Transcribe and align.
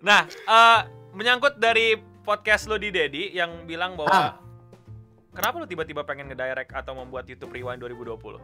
Nah, 0.00 0.24
uh, 0.48 0.80
menyangkut 1.12 1.60
dari 1.60 1.96
podcast 2.24 2.64
lo 2.68 2.80
di 2.80 2.88
Dedi 2.88 3.36
yang 3.36 3.68
bilang 3.68 4.00
bahwa 4.00 4.12
ah. 4.12 4.32
kenapa 5.36 5.60
lo 5.60 5.66
tiba-tiba 5.68 6.08
pengen 6.08 6.32
ngedirect 6.32 6.72
atau 6.72 6.96
membuat 6.96 7.28
YouTube 7.28 7.52
Rewind 7.52 7.84
2020? 7.84 8.16
Oke, 8.16 8.40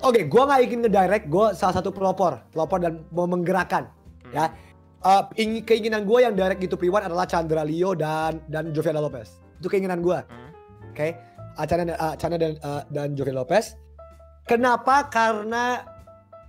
okay, 0.00 0.22
gue 0.28 0.42
nggak 0.44 0.60
ingin 0.64 0.80
ngedirect, 0.84 1.24
gue 1.28 1.46
salah 1.56 1.80
satu 1.80 1.92
pelopor, 1.92 2.40
pelopor 2.52 2.80
dan 2.80 3.04
mau 3.12 3.28
menggerakkan, 3.28 3.88
hmm. 4.28 4.32
ya. 4.32 4.52
Uh, 5.06 5.22
keinginan 5.62 6.02
gue 6.02 6.18
yang 6.24 6.34
direct 6.34 6.58
YouTube 6.58 6.82
Rewind 6.82 7.06
adalah 7.06 7.28
Chandra 7.28 7.62
Leo 7.62 7.92
dan 7.92 8.40
dan 8.48 8.72
Joviana 8.72 8.98
Lopez. 8.98 9.38
Itu 9.60 9.68
keinginan 9.68 10.00
gue, 10.00 10.16
hmm. 10.16 10.50
oke. 10.92 10.96
Okay? 10.96 11.10
Chandra, 11.64 11.96
uh, 11.96 12.14
Chandra 12.16 12.36
dan 12.40 12.52
uh, 12.64 12.82
dan 12.88 13.12
Joviana 13.12 13.44
Lopez. 13.44 13.76
Kenapa? 14.48 15.08
Karena 15.12 15.95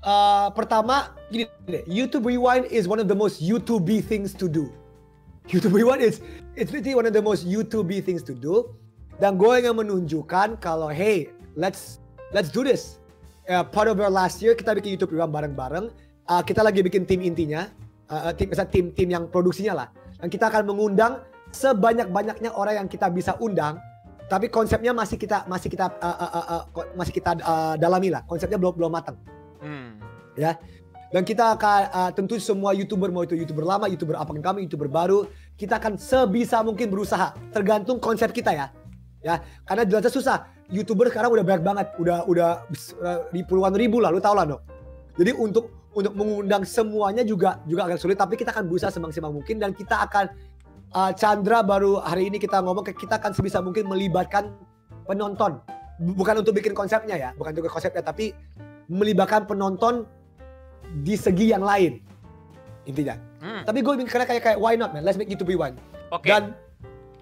uh, 0.08 0.48
pertama 0.56 1.12
gini 1.28 1.52
deh, 1.68 1.84
YouTube 1.84 2.24
Rewind 2.24 2.72
is 2.72 2.88
one 2.88 3.04
of 3.04 3.12
the 3.12 3.18
most 3.18 3.44
YouTube 3.44 3.84
things 4.08 4.32
to 4.32 4.48
do. 4.48 4.72
YouTube 5.52 5.76
Rewind 5.76 6.00
is 6.00 6.24
it's 6.56 6.72
literally 6.72 6.96
one 6.96 7.08
of 7.08 7.12
the 7.12 7.24
most 7.24 7.44
YouTube 7.44 7.92
things 8.08 8.24
to 8.24 8.32
do. 8.32 8.72
Dan 9.20 9.36
gue 9.36 9.50
ingin 9.60 9.76
menunjukkan 9.76 10.62
kalau 10.64 10.88
hey, 10.88 11.34
let's 11.60 12.00
let's 12.32 12.48
do 12.48 12.64
this. 12.64 13.04
Uh, 13.48 13.64
part 13.64 13.92
of 13.92 14.00
our 14.00 14.12
last 14.12 14.40
year 14.40 14.56
kita 14.56 14.72
bikin 14.80 14.96
YouTube 14.96 15.12
Rewind 15.12 15.36
bareng-bareng. 15.36 15.92
Uh, 16.28 16.44
kita 16.44 16.60
lagi 16.60 16.84
bikin 16.84 17.08
tim 17.08 17.24
intinya, 17.24 17.72
uh, 18.12 18.36
tim 18.36 18.52
misalnya 18.52 18.72
tim 18.72 18.86
tim 18.96 19.08
yang 19.12 19.28
produksinya 19.28 19.84
lah. 19.84 19.88
Dan 20.20 20.28
kita 20.28 20.52
akan 20.52 20.68
mengundang 20.68 21.24
sebanyak-banyaknya 21.56 22.52
orang 22.52 22.84
yang 22.84 22.88
kita 22.92 23.08
bisa 23.08 23.40
undang. 23.40 23.80
Tapi 24.28 24.52
konsepnya 24.52 24.92
masih 24.92 25.16
kita 25.16 25.48
masih 25.48 25.72
kita 25.72 25.88
uh, 26.04 26.18
uh, 26.20 26.32
uh, 26.36 26.46
uh, 26.68 26.88
masih 27.00 27.16
kita 27.16 27.40
uh, 27.40 27.80
dalami 27.80 28.12
lah. 28.12 28.28
Konsepnya 28.28 28.60
belum 28.60 28.76
belum 28.76 28.92
matang. 28.92 29.16
Hmm. 29.64 29.87
Ya 30.38 30.62
dan 31.08 31.24
kita 31.24 31.56
akan 31.56 31.82
uh, 31.96 32.12
tentu 32.12 32.36
semua 32.36 32.76
youtuber 32.76 33.08
mau 33.16 33.24
itu 33.24 33.40
youtuber 33.40 33.64
lama, 33.64 33.88
youtuber 33.88 34.20
apa 34.20 34.36
kami, 34.36 34.68
youtuber 34.68 34.92
baru, 34.92 35.24
kita 35.56 35.80
akan 35.80 35.96
sebisa 35.96 36.60
mungkin 36.60 36.92
berusaha. 36.92 37.32
Tergantung 37.56 38.04
konsep 38.04 38.36
kita 38.36 38.52
ya. 38.52 38.68
Ya, 39.24 39.40
karena 39.64 39.88
jelasnya 39.88 40.12
susah. 40.12 40.38
Youtuber 40.68 41.08
sekarang 41.08 41.32
udah 41.32 41.46
banyak 41.48 41.64
banget, 41.64 41.88
udah 41.96 42.28
udah 42.28 42.50
uh, 43.00 43.20
di 43.32 43.40
puluhan 43.48 43.72
ribu 43.80 44.04
lah, 44.04 44.12
lu 44.12 44.20
tau 44.20 44.36
lah 44.36 44.44
no. 44.44 44.60
Jadi 45.16 45.32
untuk 45.32 45.72
untuk 45.96 46.12
mengundang 46.14 46.68
semuanya 46.68 47.24
juga 47.24 47.64
juga 47.64 47.88
agak 47.88 48.04
sulit, 48.04 48.20
tapi 48.20 48.36
kita 48.36 48.52
akan 48.52 48.68
berusaha 48.68 48.92
semaksimal 48.92 49.32
mungkin 49.32 49.64
dan 49.64 49.72
kita 49.72 50.04
akan 50.12 50.28
uh, 50.92 51.12
Chandra 51.16 51.64
baru 51.64 52.04
hari 52.04 52.28
ini 52.28 52.36
kita 52.36 52.60
ngomong 52.60 52.84
kita 52.84 53.16
akan 53.16 53.32
sebisa 53.32 53.64
mungkin 53.64 53.88
melibatkan 53.88 54.52
penonton. 55.08 55.64
Bukan 55.98 56.44
untuk 56.44 56.52
bikin 56.52 56.76
konsepnya 56.76 57.16
ya, 57.16 57.30
bukan 57.40 57.56
untuk 57.56 57.72
konsepnya, 57.72 58.04
tapi 58.04 58.36
melibatkan 58.92 59.48
penonton 59.48 60.06
di 61.04 61.16
segi 61.20 61.52
yang 61.52 61.64
lain 61.64 62.00
intinya. 62.88 63.20
Hmm. 63.44 63.62
Tapi 63.68 63.84
gue 63.84 63.94
karena 64.08 64.26
kayak 64.26 64.42
kayak 64.44 64.60
why 64.60 64.80
not 64.80 64.96
man, 64.96 65.04
let's 65.04 65.20
make 65.20 65.28
YouTube 65.28 65.52
one. 65.60 65.76
Oke. 66.10 66.24
Okay. 66.24 66.32
Dan 66.32 66.44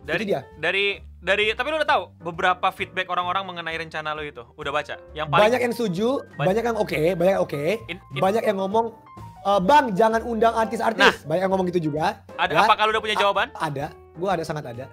dari 0.06 0.24
dia. 0.24 0.46
Dari 0.62 1.02
dari 1.26 1.50
tapi 1.58 1.68
lu 1.74 1.82
udah 1.82 1.90
tahu 1.90 2.04
beberapa 2.22 2.70
feedback 2.70 3.10
orang-orang 3.10 3.50
mengenai 3.50 3.74
rencana 3.82 4.14
lo 4.14 4.22
itu 4.22 4.46
udah 4.62 4.70
baca 4.70 4.96
yang 5.18 5.26
paling 5.26 5.50
banyak 5.50 5.60
yang 5.66 5.74
setuju 5.74 6.22
banyak, 6.38 6.46
banyak 6.46 6.64
yang 6.70 6.78
oke 6.78 6.86
okay, 6.86 7.08
banyak 7.18 7.38
oke 7.42 7.50
okay. 7.50 8.22
banyak 8.22 8.44
yang 8.46 8.58
ngomong 8.62 8.94
e, 9.42 9.52
bang 9.66 9.86
jangan 9.98 10.22
undang 10.22 10.54
artis-artis 10.54 11.26
nah, 11.26 11.26
banyak 11.26 11.42
yang 11.50 11.52
ngomong 11.58 11.68
gitu 11.74 11.90
juga 11.90 12.22
ada 12.38 12.54
ya. 12.54 12.62
apa 12.70 12.74
kalau 12.78 12.94
udah 12.94 13.02
punya 13.02 13.18
jawaban 13.18 13.50
A 13.58 13.74
ada 13.74 13.90
gue 14.14 14.30
ada 14.30 14.44
sangat 14.46 14.70
ada 14.70 14.86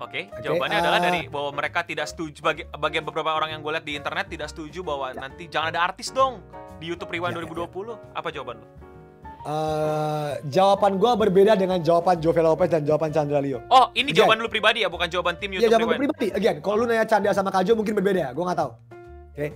Oke, 0.00 0.16
okay, 0.16 0.24
okay, 0.32 0.42
jawabannya 0.48 0.78
uh, 0.80 0.82
adalah 0.88 1.00
dari 1.04 1.20
bahwa 1.28 1.50
mereka 1.52 1.84
tidak 1.84 2.08
setuju 2.08 2.40
bagi 2.40 2.64
bagian 2.72 3.04
beberapa 3.04 3.36
orang 3.36 3.52
yang 3.52 3.60
gue 3.60 3.68
lihat 3.68 3.84
di 3.84 4.00
internet 4.00 4.32
tidak 4.32 4.48
setuju 4.48 4.80
bahwa 4.80 5.12
ya. 5.12 5.20
nanti 5.20 5.44
jangan 5.44 5.76
ada 5.76 5.80
artis 5.84 6.08
dong 6.08 6.40
di 6.80 6.88
YouTube 6.88 7.12
Rewind 7.12 7.36
ya, 7.36 7.44
2020. 7.44 7.68
Ya. 7.68 7.96
Apa 8.16 8.28
jawaban 8.32 8.64
lo? 8.64 8.66
Uh, 9.44 10.40
jawaban 10.48 10.96
gue 10.96 11.12
berbeda 11.28 11.52
dengan 11.52 11.84
jawaban 11.84 12.16
Jovel 12.16 12.48
Lopez 12.48 12.72
dan 12.72 12.80
jawaban 12.88 13.12
Chandra 13.12 13.44
Leo. 13.44 13.60
Oh, 13.68 13.92
ini 13.92 14.08
Again. 14.08 14.24
jawaban 14.24 14.40
lu 14.40 14.48
pribadi 14.48 14.84
ya, 14.84 14.88
bukan 14.88 15.08
jawaban 15.12 15.36
tim 15.36 15.52
YouTube 15.52 15.68
ya, 15.68 15.76
jawaban 15.76 16.00
Rewind? 16.00 16.16
pribadi. 16.16 16.28
Again, 16.32 16.56
kalau 16.64 16.76
lu 16.80 16.84
nanya 16.88 17.04
Chandra 17.04 17.36
sama 17.36 17.52
Kajo 17.52 17.76
mungkin 17.76 17.92
berbeda 17.92 18.20
ya, 18.24 18.30
gue 18.32 18.44
nggak 18.44 18.56
tahu. 18.56 18.72
Oke. 18.72 19.36
Okay. 19.36 19.50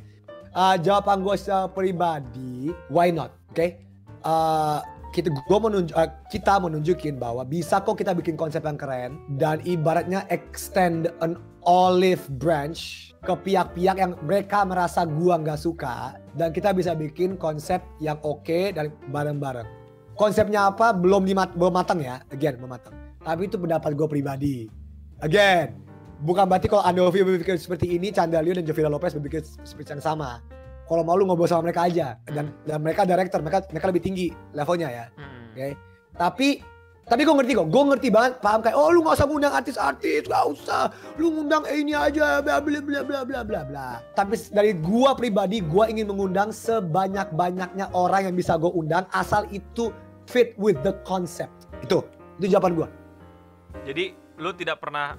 Uh, 0.52 0.76
jawaban 0.84 1.24
gue 1.24 1.34
secara 1.40 1.72
pribadi, 1.72 2.68
why 2.92 3.08
not? 3.08 3.32
Oke. 3.48 3.56
Okay. 3.56 3.70
Uh, 4.20 4.84
kita 5.14 5.30
gua 5.46 5.62
menunjuk 5.62 5.94
uh, 5.94 6.10
kita 6.26 6.58
menunjukin 6.58 7.22
bahwa 7.22 7.46
bisa 7.46 7.78
kok 7.78 7.94
kita 7.94 8.10
bikin 8.10 8.34
konsep 8.34 8.66
yang 8.66 8.74
keren 8.74 9.22
dan 9.38 9.62
ibaratnya 9.62 10.26
extend 10.34 11.06
an 11.22 11.38
olive 11.62 12.26
branch 12.42 13.14
ke 13.22 13.30
pihak-pihak 13.30 13.94
yang 13.94 14.18
mereka 14.26 14.66
merasa 14.66 15.06
gua 15.06 15.38
nggak 15.38 15.62
suka 15.62 16.18
dan 16.34 16.50
kita 16.50 16.74
bisa 16.74 16.98
bikin 16.98 17.38
konsep 17.38 17.78
yang 18.02 18.18
oke 18.26 18.42
okay 18.42 18.74
dan 18.74 18.90
bareng-bareng. 19.14 19.86
Konsepnya 20.18 20.74
apa 20.74 20.90
belum 20.90 21.22
dimat 21.22 21.54
belum 21.54 21.78
matang 21.78 22.02
ya, 22.02 22.18
again 22.34 22.58
belum 22.58 22.74
matang. 22.74 22.94
Tapi 23.22 23.46
itu 23.46 23.56
pendapat 23.56 23.96
gue 23.96 24.04
pribadi. 24.10 24.56
Again, 25.24 25.80
bukan 26.26 26.44
berarti 26.44 26.68
kalau 26.68 26.84
Andovi 26.84 27.24
berpikir 27.24 27.56
seperti 27.56 27.96
ini, 27.96 28.12
Candalio 28.12 28.52
dan 28.52 28.68
Jovila 28.68 28.92
Lopez 28.92 29.16
berpikir 29.16 29.40
seperti 29.64 29.96
yang 29.96 30.04
sama 30.04 30.44
kalau 30.84 31.02
mau 31.02 31.16
lu 31.16 31.24
ngobrol 31.24 31.48
sama 31.48 31.70
mereka 31.70 31.88
aja 31.88 32.16
dan 32.28 32.52
dan 32.64 32.78
mereka 32.80 33.08
director 33.08 33.40
mereka 33.40 33.64
mereka 33.72 33.86
lebih 33.88 34.02
tinggi 34.04 34.26
levelnya 34.52 34.88
ya 34.92 35.04
hmm. 35.16 35.22
oke 35.24 35.56
okay? 35.56 35.72
tapi 36.14 36.48
tapi 37.04 37.20
gue 37.20 37.36
ngerti 37.36 37.52
kok, 37.52 37.68
gue 37.68 37.82
ngerti 37.84 38.08
banget, 38.08 38.32
paham 38.40 38.64
kayak, 38.64 38.76
oh 38.80 38.88
lu 38.88 39.04
gak 39.04 39.20
usah 39.20 39.28
ngundang 39.28 39.52
artis-artis, 39.52 40.24
gak 40.24 40.44
usah, 40.56 40.88
lu 41.20 41.36
ngundang 41.36 41.68
ini 41.68 41.92
aja, 41.92 42.40
bla 42.40 42.64
bla 42.64 42.80
bla 42.80 43.00
bla 43.04 43.20
bla 43.28 43.40
bla 43.44 43.60
bla. 43.60 43.88
Tapi 44.16 44.40
dari 44.48 44.72
gue 44.72 45.10
pribadi, 45.12 45.60
gue 45.60 45.84
ingin 45.92 46.08
mengundang 46.08 46.48
sebanyak-banyaknya 46.48 47.92
orang 47.92 48.32
yang 48.32 48.34
bisa 48.36 48.56
gue 48.56 48.72
undang, 48.72 49.04
asal 49.12 49.44
itu 49.52 49.92
fit 50.32 50.56
with 50.56 50.80
the 50.80 50.96
concept. 51.04 51.68
Itu, 51.84 52.08
itu 52.40 52.56
jawaban 52.56 52.72
gue. 52.72 52.88
Jadi 53.84 54.04
lu 54.40 54.56
tidak 54.56 54.80
pernah 54.80 55.12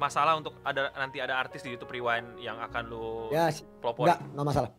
masalah 0.00 0.40
untuk 0.40 0.56
ada 0.64 0.88
nanti 0.96 1.20
ada 1.20 1.36
artis 1.36 1.60
di 1.60 1.76
YouTube 1.76 1.92
Rewind 1.92 2.40
yang 2.40 2.56
akan 2.56 2.82
lu 2.88 3.28
ya, 3.28 3.52
pelopor? 3.84 4.08
Enggak, 4.08 4.18
enggak 4.32 4.46
masalah. 4.48 4.70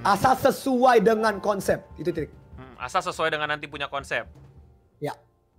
Asal 0.00 0.32
sesuai 0.32 1.04
dengan 1.04 1.36
konsep. 1.44 1.84
Itu 2.00 2.08
trik. 2.08 2.32
Hmm, 2.56 2.72
asal 2.80 3.04
sesuai 3.04 3.36
dengan 3.36 3.52
nanti 3.52 3.68
punya 3.68 3.84
konsep. 3.84 4.24
Ya. 4.96 5.12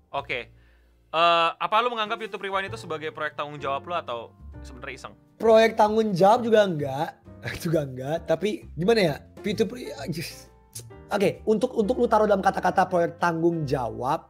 Oke. 0.09 0.25
Okay. 0.25 0.41
Uh, 1.13 1.53
eh, 1.53 1.61
apa 1.61 1.83
lu 1.85 1.93
menganggap 1.93 2.17
YouTube 2.17 2.49
Rewind 2.49 2.73
itu 2.73 2.79
sebagai 2.79 3.13
proyek 3.13 3.37
tanggung 3.37 3.61
jawab 3.61 3.85
lu 3.85 3.93
atau 3.93 4.33
sebenarnya 4.65 4.95
iseng? 4.97 5.13
Proyek 5.37 5.77
tanggung 5.77 6.09
jawab 6.17 6.41
juga 6.41 6.65
enggak, 6.65 7.09
juga 7.63 7.79
enggak. 7.85 8.17
Tapi 8.25 8.65
gimana 8.73 8.99
ya? 9.13 9.15
YouTube 9.45 9.77
Oke, 9.77 9.93
okay, 11.11 11.31
untuk 11.45 11.75
untuk 11.77 11.99
lu 12.01 12.07
taruh 12.09 12.25
dalam 12.25 12.41
kata-kata 12.41 12.87
proyek 12.87 13.21
tanggung 13.21 13.67
jawab, 13.69 14.25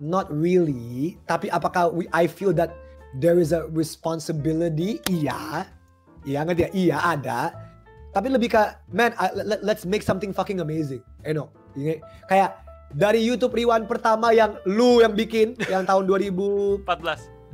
not 0.00 0.30
really. 0.32 1.20
Tapi 1.28 1.52
apakah 1.52 1.92
we, 1.92 2.08
I 2.16 2.30
feel 2.30 2.54
that 2.56 2.72
there 3.18 3.36
is 3.36 3.52
a 3.52 3.66
responsibility? 3.74 5.02
Iya, 5.10 5.68
iya 6.24 6.46
ngerti 6.46 6.62
ya? 6.64 6.70
Iya 6.70 6.98
ada 7.18 7.69
tapi 8.10 8.26
lebih 8.30 8.50
ke 8.54 8.62
man 8.90 9.14
I, 9.18 9.30
let, 9.34 9.62
let's 9.62 9.86
make 9.86 10.02
something 10.02 10.34
fucking 10.34 10.58
amazing 10.58 11.02
you 11.22 11.34
know? 11.34 11.48
Kayak 12.26 12.58
dari 12.90 13.22
YouTube 13.22 13.54
Rewind 13.54 13.86
pertama 13.86 14.34
yang 14.34 14.58
lu 14.66 14.98
yang 14.98 15.14
bikin 15.14 15.54
yang 15.70 15.86
tahun 15.86 16.10
2014 16.10 16.86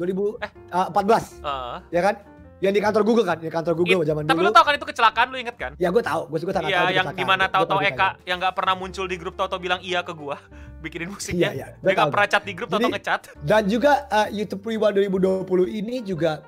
2000 0.01 0.45
eh. 0.45 0.51
uh, 0.73 0.89
14 0.93 1.45
uh. 1.45 1.81
ya 1.93 2.03
kan? 2.05 2.17
Yang 2.57 2.73
di 2.73 2.81
kantor 2.81 3.03
Google 3.05 3.27
kan, 3.29 3.37
di 3.37 3.53
kantor 3.53 3.75
Google 3.77 4.01
It, 4.01 4.09
zaman 4.09 4.25
tapi 4.25 4.33
dulu. 4.33 4.49
Tapi 4.49 4.49
lu 4.49 4.57
tau 4.57 4.65
kan 4.65 4.75
itu 4.81 4.87
kecelakaan 4.89 5.27
lu 5.29 5.37
inget 5.37 5.57
kan? 5.61 5.77
Ya 5.77 5.93
gue 5.93 6.01
tau, 6.01 6.25
gue 6.25 6.41
juga 6.41 6.57
sangat 6.57 6.73
Iya, 6.73 6.89
yang 6.89 7.07
di 7.13 7.25
mana 7.29 7.53
tahu-tahu 7.53 7.85
Eka 7.85 8.17
yang 8.25 8.41
gak 8.41 8.57
pernah 8.57 8.73
muncul 8.73 9.05
di 9.05 9.17
grup 9.21 9.37
tau-tau 9.37 9.61
bilang 9.61 9.77
iya 9.85 10.01
ke 10.01 10.17
gue 10.17 10.37
bikinin 10.85 11.13
musiknya. 11.13 11.53
Iya, 11.53 11.77
iya. 11.77 11.85
Dia 11.85 11.93
gak 11.93 12.17
pernah 12.17 12.29
chat 12.33 12.43
di 12.49 12.57
grup 12.57 12.73
tau-tau 12.73 12.89
ngecat. 12.89 13.21
Dan 13.45 13.69
juga 13.69 14.09
uh, 14.09 14.29
YouTube 14.33 14.65
Rewind 14.65 14.97
2020 15.05 15.69
ini 15.85 16.01
juga 16.01 16.41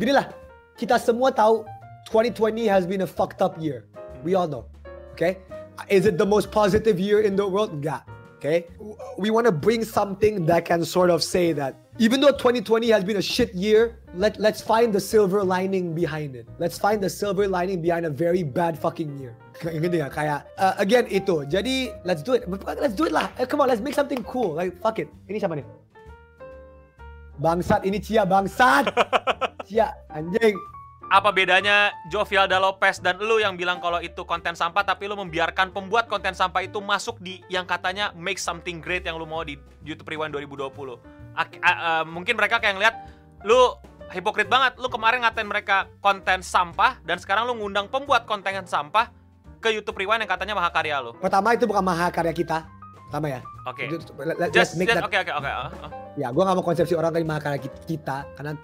gini 0.00 0.16
lah, 0.16 0.32
kita 0.80 0.96
semua 0.96 1.28
tahu 1.28 1.68
2020 2.06 2.66
has 2.66 2.86
been 2.86 3.02
a 3.02 3.06
fucked 3.06 3.42
up 3.42 3.60
year. 3.60 3.84
We 4.22 4.34
all 4.34 4.48
know. 4.48 4.66
Okay? 5.12 5.38
Is 5.88 6.06
it 6.06 6.18
the 6.18 6.26
most 6.26 6.50
positive 6.50 6.98
year 6.98 7.22
in 7.22 7.36
the 7.36 7.46
world? 7.46 7.84
Yeah. 7.84 8.00
Okay? 8.36 8.66
We 9.18 9.30
want 9.30 9.46
to 9.46 9.52
bring 9.52 9.84
something 9.84 10.46
that 10.46 10.64
can 10.64 10.84
sort 10.84 11.10
of 11.10 11.22
say 11.22 11.52
that 11.52 11.76
even 11.98 12.20
though 12.20 12.32
2020 12.32 12.90
has 12.90 13.04
been 13.04 13.16
a 13.16 13.22
shit 13.22 13.54
year, 13.54 13.98
let, 14.14 14.38
let's 14.40 14.60
find 14.60 14.92
the 14.92 15.00
silver 15.00 15.44
lining 15.44 15.94
behind 15.94 16.34
it. 16.34 16.48
Let's 16.58 16.78
find 16.78 17.02
the 17.02 17.10
silver 17.10 17.46
lining 17.46 17.82
behind 17.82 18.06
a 18.06 18.10
very 18.10 18.42
bad 18.42 18.78
fucking 18.78 19.18
year. 19.18 19.36
Gini 19.62 19.98
ya, 19.98 20.08
kayak, 20.08 20.46
uh, 20.58 20.74
again, 20.78 21.06
itu. 21.06 21.46
Jadi, 21.46 21.92
let's 22.04 22.22
do 22.22 22.32
it. 22.32 22.48
Let's 22.48 22.94
do 22.94 23.04
it 23.04 23.12
lah. 23.12 23.30
Eh, 23.38 23.46
come 23.46 23.60
on, 23.60 23.68
let's 23.68 23.80
make 23.80 23.94
something 23.94 24.24
cool. 24.24 24.56
Like, 24.56 24.74
fuck 24.80 24.98
it. 24.98 25.12
Ini 25.28 25.38
siapa 25.38 25.54
nih? 25.54 25.66
Bangsat, 27.38 27.84
ini 27.86 28.02
Cia, 28.02 28.26
bangsat. 28.26 28.90
Cia, 29.68 29.92
anjing 30.10 30.56
apa 31.12 31.28
bedanya 31.28 31.92
Jovialda 32.08 32.56
Lopez 32.56 32.96
dan 33.04 33.20
lu 33.20 33.36
yang 33.36 33.52
bilang 33.52 33.84
kalau 33.84 34.00
itu 34.00 34.24
konten 34.24 34.56
sampah 34.56 34.80
tapi 34.80 35.04
lu 35.04 35.12
membiarkan 35.20 35.68
pembuat 35.68 36.08
konten 36.08 36.32
sampah 36.32 36.64
itu 36.64 36.80
masuk 36.80 37.20
di 37.20 37.44
yang 37.52 37.68
katanya 37.68 38.16
make 38.16 38.40
something 38.40 38.80
great 38.80 39.04
yang 39.04 39.20
lu 39.20 39.28
mau 39.28 39.44
di 39.44 39.60
YouTube 39.84 40.08
Rewind 40.08 40.32
2020. 40.32 40.72
Ak 41.36 41.52
uh, 41.60 42.04
mungkin 42.08 42.32
mereka 42.40 42.64
kayak 42.64 42.80
ngeliat 42.80 42.96
lu 43.44 43.76
hipokrit 44.08 44.48
banget. 44.48 44.80
Lu 44.80 44.88
kemarin 44.88 45.20
ngatain 45.20 45.44
mereka 45.44 45.84
konten 46.00 46.40
sampah 46.40 46.96
dan 47.04 47.20
sekarang 47.20 47.44
lu 47.44 47.60
ngundang 47.60 47.92
pembuat 47.92 48.24
konten 48.24 48.64
sampah 48.64 49.12
ke 49.60 49.68
YouTube 49.68 50.00
Rewind 50.00 50.24
yang 50.24 50.32
katanya 50.32 50.56
mahakarya 50.56 50.96
lu. 51.04 51.12
Pertama 51.20 51.52
itu 51.52 51.68
bukan 51.68 51.84
mahakarya 51.84 52.32
kita. 52.32 52.64
Sama 53.12 53.28
ya. 53.28 53.44
Oke. 53.68 53.84
Let- 54.16 54.48
let- 54.48 54.52
Just 54.56 54.80
that- 54.80 55.04
oke 55.04 55.12
oke 55.12 55.32
oke. 55.36 55.44
ah, 55.44 55.68
ah. 55.68 55.90
Ya, 56.16 56.32
gue 56.32 56.40
gak 56.40 56.56
mau 56.56 56.64
konsepsi 56.64 56.96
orang 56.96 57.12
dari 57.12 57.24
karya 57.28 57.60
kita, 57.84 58.24
karena 58.36 58.56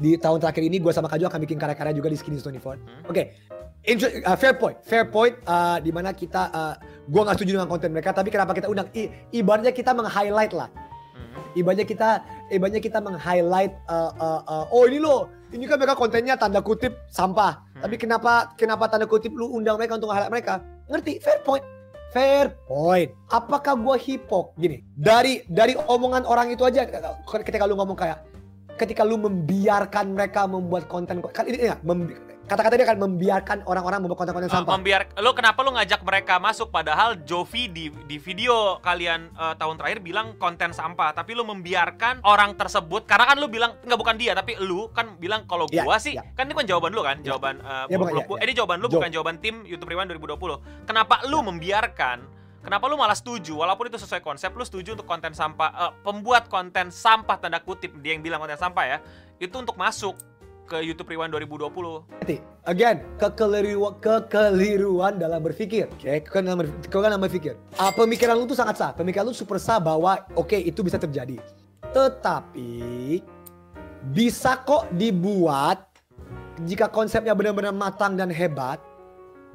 di 0.00 0.16
tahun 0.16 0.40
terakhir 0.40 0.64
ini 0.64 0.80
gue 0.80 0.92
sama 0.96 1.12
Kaju 1.12 1.28
akan 1.28 1.40
bikin 1.44 1.60
karya-karya 1.60 1.92
juga 1.92 2.08
di 2.08 2.16
Skinny 2.16 2.40
Stony 2.40 2.56
Ford. 2.56 2.80
Hmm. 2.80 3.12
Oke, 3.12 3.36
Inter- 3.84 4.24
uh, 4.24 4.36
fair 4.36 4.56
point, 4.56 4.76
fair 4.80 5.04
point. 5.08 5.36
Uh, 5.44 5.76
di 5.80 5.92
mana 5.92 6.16
kita, 6.16 6.48
uh, 6.52 6.74
gue 7.04 7.20
gak 7.20 7.36
setuju 7.36 7.60
dengan 7.60 7.68
konten 7.68 7.92
mereka, 7.92 8.16
tapi 8.16 8.32
kenapa 8.32 8.56
kita 8.56 8.68
undang? 8.72 8.88
I, 8.96 9.12
ibaratnya 9.36 9.72
kita 9.72 9.92
meng-highlight 9.92 10.52
lah. 10.56 10.72
Hmm. 11.12 11.56
Ibaratnya 11.56 11.84
kita, 11.84 12.08
ibaratnya 12.48 12.80
kita 12.80 12.98
meng-highlight. 13.00 13.72
Uh, 13.88 14.12
uh, 14.16 14.40
uh, 14.44 14.64
oh 14.72 14.88
ini 14.88 15.00
loh, 15.00 15.28
ini 15.52 15.68
kan 15.68 15.76
mereka 15.76 15.96
kontennya 15.96 16.36
tanda 16.36 16.64
kutip 16.64 16.96
sampah. 17.12 17.60
Hmm. 17.76 17.88
Tapi 17.88 17.96
kenapa, 18.00 18.52
kenapa 18.56 18.88
tanda 18.88 19.04
kutip 19.04 19.36
lu 19.36 19.52
undang 19.52 19.76
mereka 19.76 20.00
untuk 20.00 20.12
highlight 20.12 20.32
mereka? 20.32 20.64
Ngerti? 20.88 21.20
Fair 21.20 21.40
point. 21.44 21.64
Fair 22.10 22.52
point. 22.68 23.12
Apakah 23.32 23.78
gue 23.78 23.96
hipok? 23.96 24.58
Gini, 24.58 24.82
dari 24.92 25.46
dari 25.46 25.78
omongan 25.78 26.26
orang 26.26 26.52
itu 26.52 26.66
aja, 26.66 26.82
ketika 27.24 27.64
lu 27.64 27.78
ngomong 27.78 27.94
kayak, 27.94 28.18
ketika 28.80 29.04
lu 29.04 29.20
membiarkan 29.20 30.16
mereka 30.16 30.48
membuat 30.48 30.88
konten, 30.88 31.20
kan 31.20 31.44
ini 31.44 31.68
ya, 31.68 31.76
kata-kata 32.48 32.74
dia 32.74 32.82
kan 32.84 32.98
membiarkan 32.98 33.62
orang-orang 33.62 34.02
membuat 34.02 34.18
konten-konten 34.18 34.50
Uh, 34.50 34.56
sampah. 34.58 34.74
membiar 34.74 35.00
lo 35.16 35.30
kenapa 35.30 35.62
lo 35.62 35.70
ngajak 35.70 36.02
mereka 36.02 36.42
masuk 36.42 36.74
padahal 36.74 37.14
Jovi 37.22 37.70
di 37.70 37.94
di 38.04 38.18
video 38.18 38.82
kalian 38.82 39.30
uh, 39.36 39.54
tahun 39.54 39.78
terakhir 39.78 40.02
bilang 40.02 40.34
konten 40.34 40.74
sampah 40.74 41.14
tapi 41.14 41.38
lo 41.38 41.46
membiarkan 41.46 42.24
orang 42.24 42.58
tersebut 42.58 43.06
karena 43.06 43.28
kan 43.28 43.38
lo 43.38 43.46
bilang 43.46 43.78
nggak 43.80 43.94
bukan 43.94 44.18
dia 44.18 44.34
tapi 44.34 44.58
lu 44.58 44.90
kan 44.90 45.14
bilang 45.14 45.46
kalau 45.46 45.70
Iya, 45.70 45.86
gua 45.86 46.02
sih 46.02 46.18
iya. 46.18 46.26
kan 46.34 46.50
ini 46.50 46.58
kan 46.58 46.66
jawaban 46.66 46.90
lu 46.90 47.06
kan 47.06 47.22
Iya. 47.22 47.26
jawaban 47.30 47.54
uh, 47.60 47.86
Iya, 47.86 47.96
bukan, 47.96 48.10
lu- 48.10 48.18
iya, 48.18 48.26
iya. 48.26 48.40
eh, 48.40 48.46
ini 48.48 48.54
jawaban 48.56 48.76
lu 48.80 48.86
Jo. 48.88 48.94
bukan 48.98 49.10
jawaban 49.12 49.36
tim 49.38 49.54
YouTube 49.62 49.86
Rewind 49.86 50.10
2020 50.10 50.90
kenapa 50.90 51.22
lu 51.30 51.38
membiarkan 51.46 52.18
Kenapa 52.60 52.84
lu 52.92 53.00
malah 53.00 53.16
setuju 53.16 53.56
walaupun 53.56 53.88
itu 53.88 53.96
sesuai 53.96 54.20
konsep 54.20 54.52
lu 54.52 54.60
setuju 54.60 54.92
untuk 54.92 55.08
konten 55.08 55.32
sampah 55.32 55.70
eh, 55.72 55.92
pembuat 56.04 56.52
konten 56.52 56.92
sampah 56.92 57.40
tanda 57.40 57.56
kutip 57.64 57.96
dia 58.04 58.12
yang 58.12 58.20
bilang 58.20 58.36
konten 58.36 58.60
sampah 58.60 58.84
ya 58.84 58.98
itu 59.40 59.56
untuk 59.56 59.80
masuk 59.80 60.12
ke 60.68 60.78
YouTube 60.84 61.10
Rewind 61.10 61.34
2020 61.34 61.66
Ngerti? 62.22 62.36
Again, 62.62 63.02
kekeliruan, 63.18 63.98
kekeliruan 63.98 65.18
dalam 65.18 65.42
berpikir. 65.42 65.90
Oke, 65.90 66.22
kekeliruan 66.22 66.46
dalam 66.46 66.60
berpikir. 66.62 66.86
Kekeliruan 66.86 67.10
dalam 67.10 67.24
berpikir. 67.26 67.54
Ah, 67.74 67.90
pemikiran 67.90 68.38
lu 68.38 68.46
tuh 68.46 68.54
sangat 68.54 68.78
sah. 68.78 68.94
Pemikiran 68.94 69.26
lu 69.26 69.34
super 69.34 69.58
sah 69.58 69.82
bahwa 69.82 70.22
oke 70.38 70.54
itu 70.54 70.86
bisa 70.86 70.94
terjadi. 70.94 71.42
Tetapi 71.90 72.70
bisa 74.14 74.62
kok 74.62 74.86
dibuat 74.94 75.90
jika 76.62 76.86
konsepnya 76.86 77.34
benar-benar 77.34 77.74
matang 77.74 78.14
dan 78.14 78.30
hebat 78.30 78.78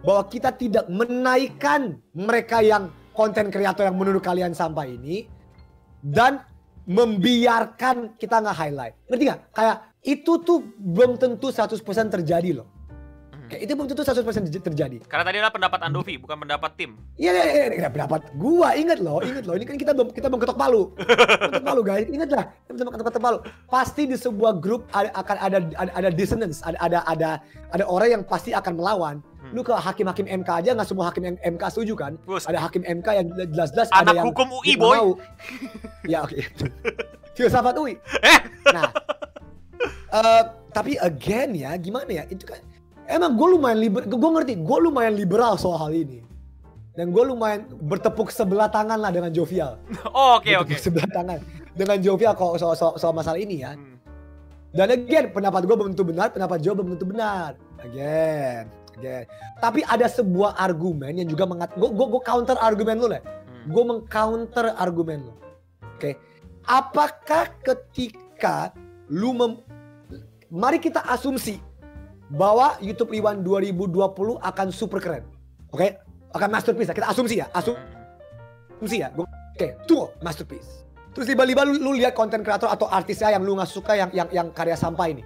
bahwa 0.02 0.28
kita 0.28 0.52
tidak 0.56 0.86
menaikkan 0.92 2.02
mereka 2.12 2.60
yang 2.60 2.92
konten 3.16 3.48
kreator 3.48 3.88
yang 3.88 3.96
menurut 3.96 4.20
kalian 4.20 4.52
sampah 4.52 4.84
ini 4.84 5.32
dan 6.04 6.44
membiarkan 6.86 8.14
kita 8.20 8.44
nggak 8.44 8.58
highlight. 8.58 8.94
Ngerti 9.10 9.24
nggak? 9.26 9.42
Kayak 9.56 9.78
itu 10.06 10.32
tuh 10.46 10.62
belum 10.78 11.18
tentu 11.18 11.50
100% 11.50 11.82
terjadi 12.14 12.62
loh. 12.62 12.70
Hmm. 13.34 13.50
Kayak 13.50 13.62
itu 13.66 13.72
belum 13.74 13.88
tentu 13.90 14.04
100% 14.06 14.22
terj- 14.46 14.66
terjadi. 14.70 14.98
Karena 15.10 15.26
tadi 15.26 15.42
adalah 15.42 15.50
pendapat 15.50 15.80
Andovi, 15.82 16.22
bukan 16.22 16.46
pendapat 16.46 16.72
tim. 16.78 16.94
Iya, 17.18 17.32
iya, 17.34 17.46
iya, 17.50 17.66
iya, 17.74 17.90
pendapat 17.90 18.30
gua 18.38 18.78
inget 18.78 19.02
loh, 19.02 19.18
inget 19.26 19.50
loh. 19.50 19.58
Ini 19.58 19.66
kan 19.66 19.76
kita 19.82 19.92
belum 19.98 20.14
kita 20.14 20.30
belum 20.30 20.42
ketok 20.46 20.60
palu, 20.62 20.94
ketok 20.94 21.66
palu 21.66 21.82
guys, 21.82 22.06
inget 22.06 22.30
lah, 22.30 22.46
kita 22.54 22.72
belum 22.78 22.94
ketok 23.02 23.24
palu. 23.24 23.38
Pasti 23.66 24.06
di 24.06 24.18
sebuah 24.20 24.62
grup 24.62 24.86
ada, 24.94 25.10
akan 25.18 25.38
ada, 25.42 25.58
ada 25.82 25.92
ada 25.98 26.10
dissonance, 26.14 26.62
ada 26.62 26.78
ada 26.78 27.00
ada 27.10 27.30
ada 27.74 27.84
orang 27.90 28.22
yang 28.22 28.24
pasti 28.28 28.54
akan 28.54 28.78
melawan. 28.78 29.26
Lu 29.56 29.63
ke 29.63 29.72
hakim-hakim 29.72 30.28
MK 30.44 30.50
aja 30.52 30.75
nggak 30.75 30.84
semua 30.84 31.07
hakim 31.07 31.24
M- 31.24 31.40
MK 31.56 31.63
setuju 31.72 31.96
kan? 31.96 32.19
Bus, 32.28 32.44
Ada 32.44 32.60
hakim 32.60 32.84
MK 32.84 33.07
yang 33.16 33.28
jelas-jelas 33.56 33.88
ada 33.88 34.12
anak 34.12 34.13
yang 34.19 34.25
hukum 34.28 34.48
UI 34.52 34.75
boy. 34.75 34.92
mau. 35.00 35.10
ya 36.12 36.28
oke. 36.28 36.44
Filsafat 37.40 37.80
UI. 37.80 37.96
Eh? 38.19 38.40
Nah, 38.75 38.92
eh, 40.12 40.44
tapi 40.75 41.00
again 41.00 41.56
ya, 41.56 41.72
gimana 41.80 42.12
ya? 42.12 42.24
Itu 42.28 42.44
kan 42.44 42.60
emang 43.07 43.40
gue 43.40 43.48
lumayan 43.56 43.80
liberal. 43.80 44.12
Gue 44.12 44.31
ngerti, 44.36 44.54
gue 44.60 44.78
lumayan 44.84 45.16
liberal 45.16 45.56
soal 45.56 45.80
hal 45.80 45.96
ini. 45.96 46.19
Dan 46.96 47.16
gue 47.16 47.24
lumayan 47.24 47.68
bertepuk 47.80 48.31
sebelah 48.31 48.68
tangan 48.68 49.00
lah 49.00 49.12
dengan 49.12 49.31
jovial. 49.31 49.80
Oh, 50.12 50.40
oke 50.40 50.51
oke. 50.51 50.75
Bertepuk 50.75 50.84
sebelah 50.84 51.10
tangan 51.12 51.40
dengan 51.72 51.98
jovial 52.04 52.36
kalau 52.36 52.60
soal, 52.60 52.75
soal, 52.75 53.00
soal 53.00 53.16
masalah 53.16 53.40
ini 53.40 53.63
ya. 53.63 53.72
Hmm. 53.75 53.96
Dan 54.75 54.92
again, 54.92 55.31
pendapat 55.31 55.63
gue 55.63 55.75
belum 55.75 55.96
tentu 55.96 56.04
benar, 56.04 56.36
pendapat 56.36 56.60
Joe 56.60 56.75
belum 56.75 57.00
tentu 57.00 57.08
benar. 57.08 57.56
Again, 57.80 58.68
Tapi 59.60 59.82
ada 59.88 60.08
sebuah 60.08 60.56
argumen 60.60 61.20
yang 61.20 61.30
juga 61.30 61.48
mengat, 61.48 61.74
gue 61.76 61.90
gue 61.90 62.22
counter 62.24 62.56
argumen 62.60 62.96
lu 63.00 63.08
lah. 63.12 63.22
Hmm. 63.22 63.72
Gue 63.72 63.84
mengcounter 63.84 64.76
argumen 64.78 65.28
lu. 65.30 65.34
Oke. 65.96 66.16
Apakah 66.66 67.54
ketika 67.62 68.74
lu 69.10 69.36
mem, 69.38 69.62
mari 70.50 70.82
kita 70.82 71.06
asumsi 71.06 71.62
bahwa 72.34 72.78
YouTube 72.82 73.14
Rewind 73.14 73.46
2020 73.46 74.42
akan 74.42 74.68
super 74.74 74.98
keren. 74.98 75.24
Oke? 75.70 76.02
Akan 76.34 76.50
masterpiece. 76.50 76.90
Kita 76.90 77.10
asumsi 77.10 77.40
ya. 77.40 77.48
Asum, 77.54 77.78
Hmm. 77.78 78.82
asumsi 78.82 78.98
ya. 79.06 79.14
Oke, 79.56 79.78
tunggu 79.88 80.12
masterpiece. 80.20 80.84
Terus 81.16 81.32
tiba-tiba 81.32 81.64
lu, 81.64 81.80
lu 81.80 81.92
lihat 81.96 82.12
konten 82.12 82.44
kreator 82.44 82.68
atau 82.68 82.92
artisnya 82.92 83.32
yang 83.32 83.48
lu 83.48 83.56
nggak 83.56 83.72
suka 83.72 83.96
yang 83.96 84.12
yang 84.12 84.28
yang 84.36 84.48
karya 84.52 84.76
sampah 84.76 85.08
ini. 85.08 85.24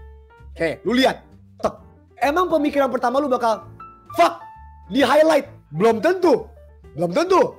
Oke, 0.53 0.85
lu 0.85 0.93
lihat. 0.93 1.25
Emang 2.19 2.51
pemikiran 2.51 2.91
pertama 2.91 3.23
lu 3.23 3.31
bakal 3.31 3.63
fuck 4.15 4.43
di 4.91 4.99
highlight? 4.99 5.47
Belum 5.71 6.03
tentu. 6.03 6.47
Belum 6.95 7.11
tentu. 7.15 7.55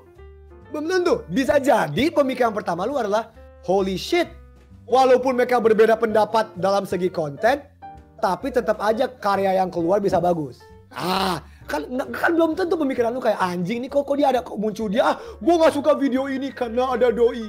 Belum 0.69 0.85
tentu. 0.87 1.15
Bisa 1.33 1.57
jadi 1.57 2.13
pemikiran 2.13 2.53
pertama 2.53 2.85
lu 2.85 3.01
adalah 3.01 3.33
holy 3.65 3.97
shit. 3.97 4.29
Walaupun 4.91 5.39
mereka 5.39 5.63
berbeda 5.63 5.95
pendapat 5.95 6.51
dalam 6.59 6.83
segi 6.83 7.07
konten, 7.09 7.63
tapi 8.19 8.51
tetap 8.51 8.83
aja 8.83 9.07
karya 9.07 9.63
yang 9.63 9.71
keluar 9.71 10.03
bisa 10.03 10.19
bagus. 10.19 10.59
Ah, 10.91 11.39
kan 11.71 11.87
kan 12.11 12.31
belum 12.35 12.59
tentu 12.59 12.75
pemikiran 12.75 13.15
lu 13.15 13.23
kayak 13.23 13.39
anjing 13.39 13.79
nih 13.79 13.87
kok 13.87 14.03
kok 14.03 14.19
dia 14.19 14.35
ada 14.35 14.43
kok 14.43 14.59
muncul 14.59 14.91
dia 14.91 15.15
ah 15.15 15.17
gua 15.39 15.55
nggak 15.63 15.75
suka 15.79 15.95
video 15.95 16.27
ini 16.27 16.51
karena 16.51 16.99
ada 16.99 17.15
doi 17.15 17.47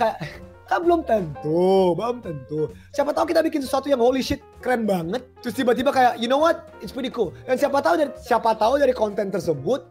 kayak 0.00 0.16
kan 0.64 0.80
belum 0.80 1.04
tentu 1.04 1.92
belum 1.92 2.24
tentu. 2.24 2.72
Siapa 2.96 3.12
tahu 3.12 3.28
kita 3.30 3.40
bikin 3.44 3.60
sesuatu 3.60 3.86
yang 3.88 4.00
holy 4.00 4.24
shit 4.24 4.40
keren 4.64 4.88
banget. 4.88 5.24
Terus 5.44 5.54
tiba-tiba 5.56 5.92
kayak 5.92 6.16
you 6.20 6.28
know 6.28 6.40
what? 6.40 6.72
It's 6.80 6.92
pretty 6.92 7.12
cool. 7.12 7.36
Dan 7.44 7.60
siapa 7.60 7.84
tahu 7.84 8.00
dari 8.00 8.10
siapa 8.20 8.56
tahu 8.56 8.80
dari 8.80 8.96
konten 8.96 9.28
tersebut 9.28 9.84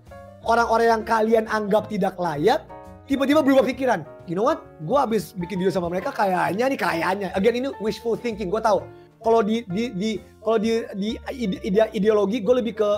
orang-orang 0.44 0.88
yang 1.00 1.04
kalian 1.06 1.46
anggap 1.48 1.88
tidak 1.88 2.18
layak 2.18 2.66
tiba-tiba 3.06 3.46
berubah 3.46 3.64
pikiran. 3.68 4.02
You 4.26 4.40
know 4.40 4.48
what? 4.48 4.64
Gua 4.88 5.06
habis 5.06 5.36
bikin 5.36 5.60
video 5.60 5.72
sama 5.72 5.92
mereka 5.92 6.10
kayaknya 6.10 6.66
nih 6.72 6.80
kayaknya. 6.80 7.28
Again 7.38 7.56
ini 7.60 7.70
wishful 7.84 8.18
thinking 8.18 8.50
gua 8.50 8.64
tahu. 8.64 8.82
Kalau 9.24 9.40
di 9.40 9.64
di 9.72 9.94
di 9.96 10.12
kalau 10.44 10.60
di 10.60 10.84
di 11.00 11.16
ide- 11.64 11.92
ideologi 11.96 12.44
gue 12.44 12.56
lebih 12.60 12.76
ke 12.76 12.90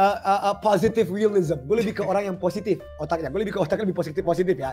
uh, 0.00 0.18
uh, 0.24 0.40
uh, 0.50 0.56
positive 0.58 1.12
realism. 1.12 1.60
Gue 1.68 1.84
lebih 1.84 2.00
ke 2.00 2.02
orang 2.10 2.32
yang 2.32 2.36
positif 2.40 2.80
otaknya. 2.96 3.28
Gue 3.28 3.44
lebih 3.44 3.54
ke 3.56 3.60
otaknya 3.60 3.84
lebih 3.84 3.98
positif 4.00 4.22
positif 4.24 4.56
ya. 4.56 4.72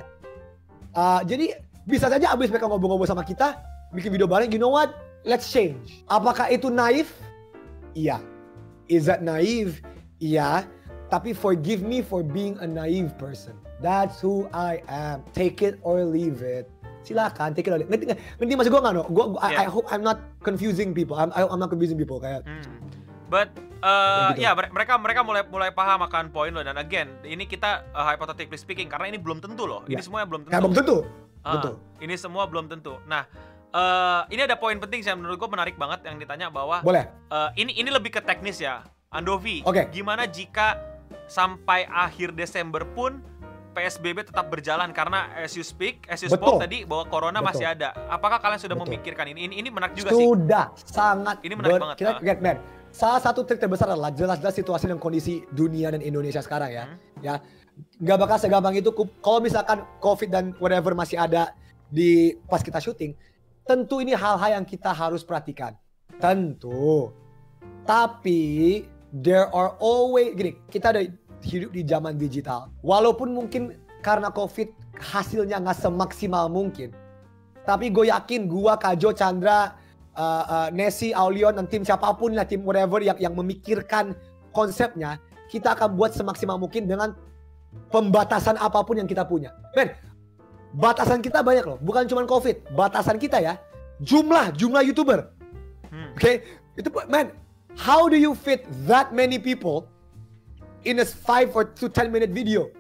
Uh, 0.96 1.24
jadi 1.28 1.60
bisa 1.84 2.08
saja 2.08 2.30
abis 2.30 2.48
mereka 2.48 2.66
ngobrol-ngobrol 2.66 3.06
sama 3.06 3.22
kita, 3.22 3.58
bikin 3.92 4.10
video 4.10 4.26
bareng. 4.26 4.50
You 4.50 4.58
know 4.58 4.70
what? 4.70 4.94
Let's 5.22 5.48
change. 5.48 6.02
Apakah 6.06 6.50
itu 6.50 6.68
naif? 6.68 7.14
Iya. 7.94 8.18
Is 8.88 9.06
that 9.06 9.22
naive? 9.22 9.80
Iya. 10.18 10.66
Tapi 11.08 11.32
forgive 11.32 11.82
me 11.82 12.00
for 12.00 12.24
being 12.24 12.56
a 12.58 12.66
naive 12.66 13.12
person. 13.16 13.54
That's 13.78 14.18
who 14.18 14.46
I 14.50 14.80
am. 14.86 15.26
Take 15.32 15.60
it 15.60 15.78
or 15.82 16.02
leave 16.02 16.40
it. 16.40 16.70
Silakan, 17.02 17.52
take 17.52 17.66
it 17.66 17.74
or 17.74 17.82
leave 17.82 17.90
it. 17.90 17.92
Ngerti, 17.92 18.06
ngerti 18.38 18.54
maksud 18.56 18.72
gue 18.72 18.82
nggak 18.82 18.94
no? 18.94 19.04
Gua, 19.10 19.26
gua- 19.34 19.42
I, 19.42 19.50
I 19.50 19.66
Yeah. 19.66 19.70
hope 19.70 19.90
I'm 19.90 20.02
not 20.02 20.22
confusing 20.40 20.94
people. 20.94 21.18
I'm, 21.18 21.34
I- 21.34 21.46
I'm 21.46 21.58
not 21.58 21.70
confusing 21.70 21.98
people. 21.98 22.18
Kayak 22.18 22.46
Hmm. 22.46 22.62
But 23.26 23.50
uh, 23.80 24.36
gitu. 24.36 24.44
ya 24.44 24.52
mere- 24.52 24.70
mereka 24.70 25.00
mereka 25.00 25.22
mulai 25.24 25.42
mulai 25.48 25.72
paham 25.72 26.04
akan 26.04 26.30
poin 26.30 26.52
lo 26.52 26.62
dan 26.62 26.76
again 26.76 27.08
ini 27.24 27.48
kita 27.48 27.88
uh, 27.90 28.04
hypothetically 28.04 28.60
speaking 28.60 28.86
karena 28.86 29.08
ini 29.08 29.18
belum 29.18 29.40
tentu 29.40 29.64
loh. 29.64 29.82
Ini 29.88 29.98
Ya. 29.98 30.04
semuanya 30.04 30.28
belum 30.28 30.42
tentu. 30.44 30.52
kayak 30.52 30.62
belum 30.62 30.76
tentu. 30.76 30.98
Ah, 31.41 31.57
betul. 31.57 31.74
Ini 32.01 32.15
semua 32.17 32.45
belum 32.45 32.69
tentu. 32.69 32.98
Nah, 33.10 33.25
eh, 33.74 34.21
ini 34.33 34.41
ada 34.45 34.57
poin 34.57 34.77
penting 34.77 35.01
sih 35.01 35.12
menurut 35.13 35.38
gue 35.38 35.50
menarik 35.50 35.75
banget 35.77 36.05
yang 36.05 36.17
ditanya 36.21 36.48
bahwa 36.53 36.81
Boleh. 36.86 37.10
eh, 37.10 37.50
ini 37.57 37.77
ini 37.77 37.89
lebih 37.89 38.13
ke 38.13 38.21
teknis 38.21 38.62
ya, 38.62 38.86
Andovi. 39.10 39.65
Oke. 39.65 39.89
Gimana 39.89 40.29
jika 40.29 40.77
sampai 41.25 41.88
akhir 41.89 42.36
Desember 42.38 42.86
pun 42.93 43.24
PSBB 43.71 44.27
tetap 44.27 44.51
berjalan 44.51 44.91
karena 44.91 45.31
as 45.39 45.55
you 45.55 45.63
speak, 45.63 46.03
as 46.12 46.19
you 46.19 46.27
spoke 46.27 46.60
Betul. 46.60 46.63
tadi 46.67 46.77
bahwa 46.83 47.07
corona 47.07 47.39
Betul. 47.39 47.50
masih 47.55 47.65
ada. 47.71 47.89
Apakah 48.12 48.43
kalian 48.43 48.60
sudah 48.60 48.75
Betul. 48.75 49.00
memikirkan 49.00 49.25
ini? 49.31 49.48
Ini 49.48 49.55
ini 49.63 49.69
menarik 49.71 49.95
juga 49.95 50.12
sih. 50.12 50.27
Sudah 50.27 50.65
sangat 50.75 51.39
Ini 51.39 51.53
menarik 51.55 51.79
banget, 51.79 51.98
Kita, 52.03 52.12
ah. 52.12 52.19
get, 52.19 52.38
salah 52.91 53.19
satu 53.24 53.48
trik 53.48 53.57
terbesar 53.57 53.89
adalah 53.91 54.12
jelas-jelas 54.12 54.55
situasi 54.55 54.86
dan 54.91 55.00
kondisi 55.00 55.43
dunia 55.51 55.89
dan 55.91 56.03
Indonesia 56.03 56.43
sekarang 56.43 56.71
ya. 56.71 56.86
Hmm. 56.86 56.98
Ya, 57.24 57.33
nggak 58.03 58.17
bakal 58.19 58.38
segampang 58.38 58.75
itu. 58.77 58.91
Kalau 59.24 59.39
misalkan 59.39 59.83
COVID 60.03 60.29
dan 60.29 60.45
whatever 60.60 60.93
masih 60.93 61.17
ada 61.17 61.55
di 61.88 62.36
pas 62.45 62.62
kita 62.62 62.77
syuting, 62.77 63.15
tentu 63.65 64.03
ini 64.03 64.13
hal-hal 64.13 64.62
yang 64.62 64.65
kita 64.67 64.91
harus 64.91 65.24
perhatikan. 65.24 65.75
Tentu. 66.19 67.10
Tapi 67.88 68.86
there 69.10 69.50
are 69.50 69.74
always 69.81 70.38
gini, 70.38 70.60
kita 70.69 70.93
ada 70.93 71.01
hidup 71.41 71.74
di 71.74 71.81
zaman 71.81 72.19
digital. 72.19 72.69
Walaupun 72.86 73.33
mungkin 73.33 73.75
karena 74.05 74.29
COVID 74.29 74.98
hasilnya 75.01 75.57
nggak 75.62 75.79
semaksimal 75.81 76.50
mungkin. 76.50 76.93
Tapi 77.62 77.93
gue 77.93 78.10
yakin 78.10 78.50
gua, 78.50 78.74
Kajo, 78.74 79.13
Chandra, 79.13 79.77
uh, 80.15 80.46
uh, 80.48 80.68
Nessie, 80.72 81.15
Aulion, 81.15 81.56
dan 81.56 81.68
tim 81.68 81.84
siapa 81.86 82.12
pun 82.15 82.36
lah, 82.36 82.48
tim 82.48 82.63
whatever 82.63 83.00
yang, 83.00 83.18
yang 83.20 83.34
memikirkan 83.36 84.15
konsepnya, 84.51 85.20
kita 85.48 85.75
akan 85.75 85.96
buat 85.96 86.15
semaksimal 86.15 86.60
mungkin 86.60 86.88
dengan 86.88 87.15
pembatasan 87.91 88.60
apa 88.60 88.84
pun 88.84 89.00
yang 89.00 89.08
kita 89.08 89.24
punya. 89.24 89.51
Men, 89.75 89.96
batasan 90.75 91.24
kita 91.24 91.44
banyak 91.44 91.68
loh. 91.68 91.77
Bukan 91.80 92.08
cuma 92.08 92.24
COVID. 92.27 92.75
Batasan 92.75 93.20
kita 93.20 93.39
ya, 93.39 93.60
jumlah, 94.03 94.56
jumlah 94.56 94.84
YouTuber. 94.91 95.20
Hmm. 95.91 96.15
Oke, 96.15 96.20
okay? 96.20 96.36
itu 96.80 96.88
man, 97.12 97.36
how 97.75 98.08
do 98.08 98.15
you 98.15 98.32
fit 98.36 98.63
that 98.88 99.12
many 99.12 99.36
people 99.39 99.88
in 100.88 101.03
a 101.03 101.08
5 101.08 101.56
or 101.56 101.68
to 101.68 101.91
10 101.91 102.12
minute 102.12 102.32
video? 102.32 102.72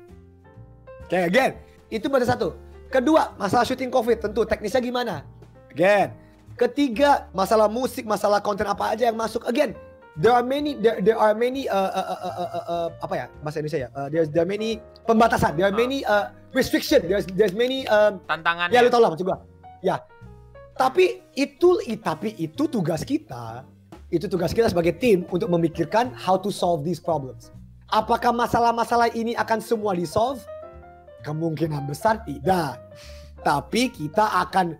Oke, 1.07 1.19
okay, 1.19 1.23
again, 1.27 1.59
itu 1.91 2.07
pada 2.07 2.23
satu. 2.23 2.55
Kedua, 2.91 3.35
masalah 3.39 3.63
syuting 3.63 3.91
COVID 3.91 4.19
tentu 4.19 4.43
teknisnya 4.43 4.83
gimana? 4.83 5.23
Again. 5.71 6.20
Ketiga, 6.61 7.25
masalah 7.33 7.65
musik, 7.65 8.05
masalah 8.05 8.37
konten 8.37 8.69
apa 8.69 8.93
aja 8.93 9.09
yang 9.09 9.17
masuk. 9.17 9.41
Again, 9.49 9.73
there 10.13 10.29
are 10.29 10.45
many 10.45 10.77
there, 10.77 11.01
there 11.01 11.17
are 11.17 11.33
many 11.33 11.65
uh, 11.65 11.89
uh, 11.89 12.05
uh, 12.05 12.21
uh, 12.21 12.35
uh, 12.37 12.65
uh, 12.69 12.87
apa 13.01 13.13
ya 13.17 13.25
bahasa 13.41 13.65
Indonesia 13.65 13.79
ya? 13.85 13.89
Uh, 13.97 14.07
there's 14.13 14.29
there 14.29 14.45
are 14.45 14.51
many 14.51 14.77
pembatasan, 15.09 15.57
there 15.57 15.65
are 15.65 15.73
many 15.73 16.05
uh, 16.05 16.29
restriction, 16.53 17.01
there's 17.09 17.25
there's 17.33 17.57
many 17.57 17.89
um, 17.89 18.21
tantangan. 18.29 18.69
Ya 18.69 18.85
lu 18.85 18.93
tau 18.93 19.01
lah 19.01 19.09
maksud 19.09 19.25
gua. 19.25 19.41
Ya. 19.81 20.05
Tapi 20.77 21.25
itu 21.33 21.81
tapi 22.05 22.37
itu 22.37 22.69
tugas 22.69 23.01
kita. 23.01 23.65
Itu 24.13 24.29
tugas 24.29 24.53
kita 24.53 24.69
sebagai 24.69 25.01
tim 25.01 25.25
untuk 25.33 25.49
memikirkan 25.49 26.13
how 26.13 26.37
to 26.37 26.53
solve 26.53 26.85
these 26.85 27.01
problems. 27.01 27.49
Apakah 27.89 28.29
masalah-masalah 28.29 29.09
ini 29.17 29.33
akan 29.33 29.57
semua 29.57 29.97
di 29.97 30.05
solve? 30.05 30.45
Kemungkinan 31.25 31.89
besar 31.89 32.21
tidak. 32.21 32.77
Tapi 33.41 33.89
kita 33.89 34.29
akan 34.45 34.77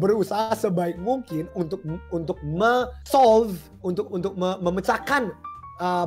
berusaha 0.00 0.56
sebaik 0.56 0.96
mungkin 0.96 1.52
untuk 1.52 1.84
untuk 2.08 2.40
me-solve, 2.40 3.52
untuk 3.84 4.08
untuk 4.08 4.32
me 4.34 4.56
memecahkan 4.60 5.28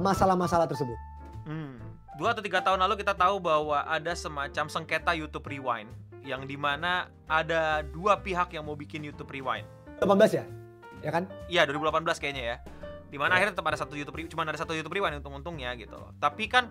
masalah-masalah 0.02 0.66
uh, 0.66 0.72
tersebut. 0.74 0.98
Hmm. 1.46 1.78
Dua 2.18 2.34
atau 2.36 2.44
tiga 2.44 2.60
tahun 2.62 2.82
lalu 2.82 3.02
kita 3.02 3.16
tahu 3.16 3.40
bahwa 3.40 3.86
ada 3.88 4.14
semacam 4.18 4.68
sengketa 4.68 5.16
YouTube 5.16 5.48
Rewind 5.48 5.90
yang 6.22 6.46
di 6.46 6.58
mana 6.58 7.10
ada 7.26 7.82
dua 7.82 8.20
pihak 8.22 8.54
yang 8.54 8.68
mau 8.68 8.78
bikin 8.78 9.02
YouTube 9.02 9.32
Rewind. 9.34 9.66
18 10.02 10.38
ya? 10.38 10.46
Ya 11.02 11.10
kan? 11.14 11.26
Iya 11.50 11.66
2018 11.66 12.22
kayaknya 12.22 12.44
ya. 12.46 12.58
Di 13.10 13.18
mana 13.18 13.36
ya. 13.36 13.42
akhirnya 13.42 13.54
tetap 13.58 13.68
ada 13.70 13.78
satu 13.80 13.94
YouTube 13.98 14.18
cuma 14.30 14.46
ada 14.46 14.58
satu 14.58 14.74
YouTube 14.78 14.94
Rewind 14.94 15.18
untung-untungnya 15.22 15.74
gitu 15.78 15.98
loh. 15.98 16.14
Tapi 16.22 16.46
kan 16.46 16.70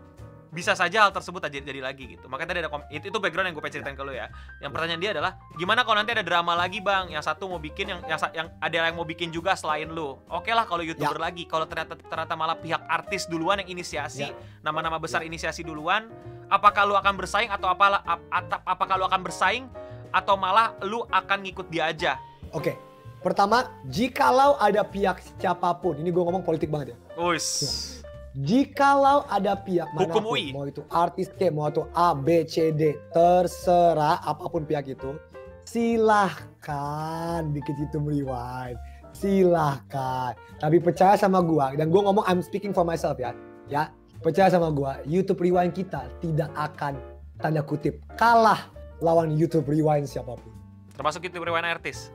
bisa 0.51 0.75
saja 0.75 1.07
hal 1.07 1.13
tersebut 1.15 1.39
jadi, 1.47 1.63
jadi 1.63 1.81
lagi 1.81 2.19
gitu. 2.19 2.27
Makanya 2.27 2.49
tadi 2.51 2.61
ada 2.67 2.71
itu, 2.91 3.07
itu 3.07 3.19
background 3.23 3.51
yang 3.51 3.55
gue 3.55 3.63
pengen 3.63 3.75
ceritain 3.81 3.95
ke 3.95 4.03
lo 4.03 4.11
ya. 4.11 4.27
Yang 4.59 4.71
pertanyaan 4.75 5.01
dia 5.01 5.11
adalah 5.15 5.33
gimana 5.55 5.81
kalau 5.87 5.97
nanti 6.03 6.11
ada 6.11 6.25
drama 6.27 6.53
lagi 6.59 6.83
bang? 6.83 7.15
Yang 7.15 7.25
satu 7.31 7.47
mau 7.47 7.63
bikin 7.63 7.87
yang 7.87 8.01
yang, 8.11 8.19
yang 8.35 8.47
ada 8.59 8.77
yang 8.91 8.97
mau 8.99 9.07
bikin 9.07 9.31
juga 9.31 9.55
selain 9.55 9.87
lo. 9.87 10.27
Oke 10.27 10.51
lah 10.51 10.67
kalau 10.67 10.83
youtuber 10.83 11.23
ya. 11.23 11.31
lagi. 11.31 11.47
Kalau 11.47 11.71
ternyata 11.71 11.95
ternyata 11.95 12.35
malah 12.35 12.59
pihak 12.59 12.83
artis 12.91 13.31
duluan 13.31 13.63
yang 13.63 13.79
inisiasi, 13.79 14.27
ya. 14.27 14.35
nama-nama 14.67 14.99
ya. 14.99 15.03
besar 15.07 15.21
ya. 15.23 15.31
inisiasi 15.31 15.63
duluan. 15.63 16.11
Apakah 16.51 16.83
lu 16.83 16.99
akan 16.99 17.15
bersaing 17.15 17.47
atau 17.47 17.71
apalah 17.71 18.03
ap, 18.03 18.19
ap, 18.35 18.67
apakah 18.67 18.99
lu 18.99 19.07
akan 19.07 19.23
bersaing 19.23 19.71
atau 20.11 20.35
malah 20.35 20.75
lu 20.83 21.07
akan 21.07 21.47
ngikut 21.47 21.71
dia 21.71 21.95
aja? 21.95 22.13
Oke. 22.51 22.75
Pertama, 23.21 23.69
jikalau 23.85 24.57
ada 24.57 24.81
pihak 24.81 25.21
siapa 25.37 25.77
pun, 25.77 25.93
ini 26.01 26.09
gue 26.09 26.25
ngomong 26.25 26.41
politik 26.41 26.73
banget 26.73 26.97
ya. 26.97 27.21
Uis. 27.21 28.00
Ya 28.00 28.00
Jikalau 28.31 29.27
ada 29.27 29.59
pihak 29.59 29.91
Hukum 29.91 30.07
mana 30.07 30.15
pun, 30.15 30.39
UI. 30.39 30.55
mau 30.55 30.63
itu 30.63 30.87
artis 30.87 31.27
ke, 31.35 31.51
mau 31.51 31.67
itu 31.67 31.83
A, 31.99 32.15
B, 32.15 32.47
C, 32.47 32.71
D, 32.71 32.95
terserah 33.11 34.23
apa 34.23 34.47
pun 34.47 34.63
pihak 34.63 34.87
itu, 34.87 35.19
silahkan 35.67 37.43
bikin 37.51 37.75
YouTube 37.75 38.07
rewind. 38.07 38.79
Silahkan. 39.11 40.39
Tapi 40.63 40.79
percaya 40.79 41.19
sama 41.19 41.43
gua, 41.43 41.75
dan 41.75 41.91
gua 41.91 42.07
ngomong 42.07 42.23
I'm 42.31 42.39
speaking 42.39 42.71
for 42.71 42.87
myself 42.87 43.19
ya. 43.19 43.35
Ya, 43.67 43.91
percaya 44.23 44.47
sama 44.47 44.71
gua, 44.71 45.03
YouTube 45.03 45.43
rewind 45.43 45.75
kita 45.75 46.07
tidak 46.23 46.55
akan 46.55 47.03
tanda 47.43 47.67
kutip 47.67 47.99
kalah 48.15 48.71
lawan 49.03 49.35
YouTube 49.35 49.67
rewind 49.67 50.07
siapa 50.07 50.39
pun. 50.39 50.53
Termasuk 50.95 51.27
YouTube 51.27 51.51
rewind 51.51 51.67
artis. 51.67 52.15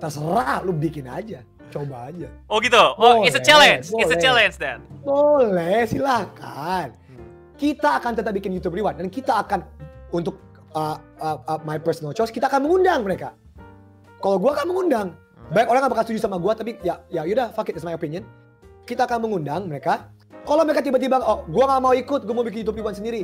Terserah 0.00 0.64
lu 0.64 0.72
bikin 0.72 1.04
aja 1.04 1.44
coba 1.70 2.10
aja. 2.10 2.28
Oh 2.48 2.58
gitu. 2.58 2.84
Oh, 2.98 3.22
boleh, 3.22 3.28
it's 3.28 3.38
a 3.38 3.44
challenge. 3.44 3.92
Boleh. 3.92 4.02
It's 4.02 4.12
a 4.12 4.20
challenge 4.20 4.54
then. 4.56 4.78
Boleh, 5.04 5.84
silakan. 5.86 6.96
Kita 7.58 7.98
akan 7.98 8.12
tetap 8.14 8.32
bikin 8.34 8.54
YouTube 8.54 8.78
Rewind 8.78 9.02
dan 9.02 9.08
kita 9.10 9.42
akan 9.42 9.66
untuk 10.14 10.38
uh, 10.72 10.96
uh, 11.18 11.38
uh, 11.44 11.60
my 11.66 11.76
personal 11.76 12.14
choice 12.14 12.30
kita 12.30 12.46
akan 12.46 12.64
mengundang 12.64 13.02
mereka. 13.02 13.34
Kalau 14.18 14.38
gua 14.38 14.54
akan 14.58 14.66
mengundang. 14.70 15.08
Hmm. 15.14 15.54
Baik 15.54 15.66
orang 15.70 15.80
gak 15.86 15.92
bakal 15.94 16.04
setuju 16.06 16.20
sama 16.22 16.36
gua 16.38 16.52
tapi 16.54 16.76
ya 16.84 17.02
ya 17.10 17.24
udah 17.24 17.50
fuck 17.54 17.68
it 17.70 17.74
it's 17.74 17.86
my 17.86 17.94
opinion. 17.94 18.22
Kita 18.88 19.04
akan 19.04 19.28
mengundang 19.28 19.68
mereka. 19.68 20.08
Kalau 20.46 20.64
mereka 20.64 20.80
tiba-tiba 20.80 21.20
oh 21.20 21.44
gua 21.50 21.76
gak 21.76 21.82
mau 21.82 21.94
ikut, 21.94 22.20
gua 22.24 22.34
mau 22.34 22.44
bikin 22.46 22.64
YouTube 22.64 22.80
Rewind 22.80 22.98
sendiri. 22.98 23.22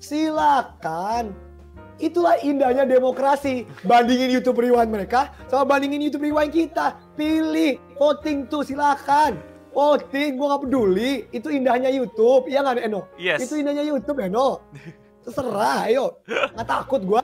Silakan 0.00 1.32
Itulah 2.02 2.42
indahnya 2.42 2.82
demokrasi. 2.82 3.66
Bandingin 3.86 4.30
YouTube 4.34 4.58
Rewind 4.58 4.90
mereka 4.90 5.30
sama 5.46 5.76
bandingin 5.76 6.02
YouTube 6.02 6.26
Rewind 6.26 6.50
kita. 6.50 6.98
Pilih, 7.14 7.78
voting 7.94 8.50
tuh 8.50 8.66
silakan. 8.66 9.38
Voting, 9.74 10.38
gua 10.38 10.54
gak 10.58 10.62
peduli. 10.66 11.26
Itu 11.34 11.50
indahnya 11.50 11.90
YouTube, 11.90 12.46
iya 12.46 12.62
nggak 12.62 12.86
Eno? 12.86 13.10
Yes. 13.18 13.42
Itu 13.42 13.58
indahnya 13.58 13.82
YouTube 13.82 14.22
Eno. 14.22 14.62
Terserah, 15.26 15.90
ayo. 15.90 16.18
Nggak 16.26 16.66
takut 16.66 17.02
gua. 17.02 17.22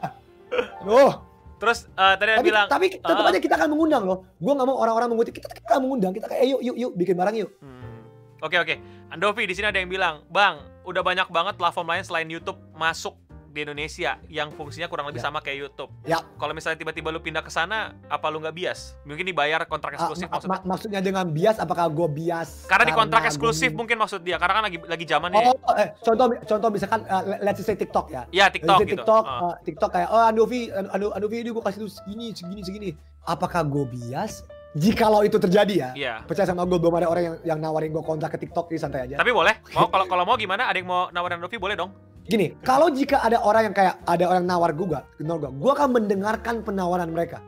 Loh. 0.86 1.26
Terus 1.60 1.92
uh, 1.92 2.16
tadi 2.16 2.40
tapi, 2.40 2.48
bilang 2.48 2.66
tapi 2.72 2.86
tetap 2.96 3.20
uh, 3.20 3.28
aja 3.28 3.36
kita 3.36 3.54
akan 3.60 3.68
mengundang 3.76 4.02
loh. 4.08 4.24
Gua 4.40 4.56
nggak 4.56 4.68
mau 4.70 4.80
orang-orang 4.80 5.12
mengutip 5.12 5.36
kita, 5.36 5.46
kita 5.52 5.76
akan 5.76 5.82
mengundang. 5.84 6.16
Kita 6.16 6.26
kayak 6.26 6.46
yuk 6.56 6.60
yuk 6.64 6.76
yuk 6.78 6.92
bikin 6.96 7.14
barang 7.20 7.36
yuk. 7.36 7.50
Hmm. 7.60 8.00
Oke 8.40 8.56
oke. 8.56 8.74
Andovi 9.12 9.44
di 9.44 9.52
sini 9.52 9.68
ada 9.68 9.76
yang 9.76 9.92
bilang, 9.92 10.24
"Bang, 10.32 10.64
udah 10.88 11.04
banyak 11.04 11.28
banget 11.28 11.54
platform 11.60 11.92
lain 11.92 12.02
selain 12.06 12.28
YouTube 12.32 12.56
masuk 12.72 13.12
di 13.50 13.66
Indonesia 13.66 14.16
yang 14.30 14.54
fungsinya 14.54 14.86
kurang 14.86 15.10
lebih 15.10 15.18
ya. 15.18 15.26
sama 15.26 15.42
kayak 15.42 15.58
YouTube. 15.66 15.90
Ya. 16.06 16.22
Kalau 16.38 16.54
misalnya 16.54 16.78
tiba-tiba 16.78 17.10
lu 17.10 17.18
pindah 17.18 17.42
ke 17.42 17.50
sana, 17.50 17.98
apa 18.06 18.30
lu 18.30 18.38
nggak 18.38 18.54
bias? 18.54 18.94
Mungkin 19.02 19.26
dibayar 19.26 19.66
kontrak 19.66 19.98
ah, 19.98 20.06
eksklusif 20.06 20.30
uh, 20.30 20.38
maksudnya. 20.38 20.62
Ma 20.62 20.70
maksudnya 20.70 21.00
dengan 21.02 21.26
bias 21.26 21.58
apakah 21.58 21.90
gue 21.90 22.08
bias? 22.08 22.70
Karena, 22.70 22.70
karena 22.70 22.84
di 22.86 22.92
kontrak 22.94 23.22
eksklusif 23.26 23.70
mungkin 23.74 23.98
maksud 23.98 24.22
dia, 24.22 24.38
karena 24.38 24.62
kan 24.62 24.64
lagi 24.70 24.78
lagi 24.86 25.04
zamannya. 25.04 25.42
Oh, 25.50 25.74
eh, 25.74 25.88
contoh 25.98 26.26
contoh 26.46 26.68
misalkan 26.70 27.02
uh, 27.10 27.22
let's 27.42 27.60
say 27.66 27.74
TikTok 27.74 28.06
ya. 28.14 28.22
Iya, 28.30 28.46
TikTok 28.54 28.78
gitu. 28.86 29.02
TikTok, 29.02 29.24
uh. 29.26 29.42
Uh, 29.50 29.54
TikTok 29.66 29.90
kayak 29.90 30.08
oh 30.14 30.22
Andovi, 30.22 30.70
Andovi 30.94 31.36
ini 31.42 31.50
gue 31.50 31.62
kasih 31.66 31.82
lu 31.82 31.90
segini, 31.90 32.30
segini, 32.30 32.62
segini. 32.62 32.90
Apakah 33.26 33.66
gue 33.66 33.84
bias? 33.90 34.46
Jikalau 34.70 35.26
itu 35.26 35.34
terjadi 35.34 35.74
ya, 35.74 35.90
yeah. 35.98 36.18
percaya 36.22 36.46
sama 36.46 36.62
gue 36.62 36.78
belum 36.78 36.94
ada 36.94 37.10
orang 37.10 37.26
yang 37.26 37.36
yang 37.42 37.58
nawarin 37.58 37.90
gue 37.90 38.06
kontrak 38.06 38.38
ke 38.38 38.46
TikTok 38.46 38.70
ini 38.70 38.78
santai 38.78 39.02
aja. 39.02 39.18
Tapi 39.18 39.34
boleh, 39.34 39.58
mau 39.74 39.90
kalau 39.90 40.06
kalau 40.06 40.22
mau 40.22 40.38
gimana? 40.38 40.70
Ada 40.70 40.78
yang 40.78 40.86
mau 40.86 41.10
nawarin 41.10 41.42
Andovi 41.42 41.58
boleh 41.58 41.74
dong. 41.74 41.90
Gini, 42.30 42.54
kalau 42.62 42.86
jika 42.94 43.26
ada 43.26 43.42
orang 43.42 43.70
yang 43.70 43.74
kayak 43.74 43.98
ada 44.06 44.24
orang 44.30 44.46
nawar 44.46 44.70
gue, 44.70 44.86
kenal 45.18 45.42
gue, 45.42 45.50
gue 45.50 45.72
akan 45.74 45.98
mendengarkan 45.98 46.62
penawaran 46.62 47.10
mereka. 47.10 47.42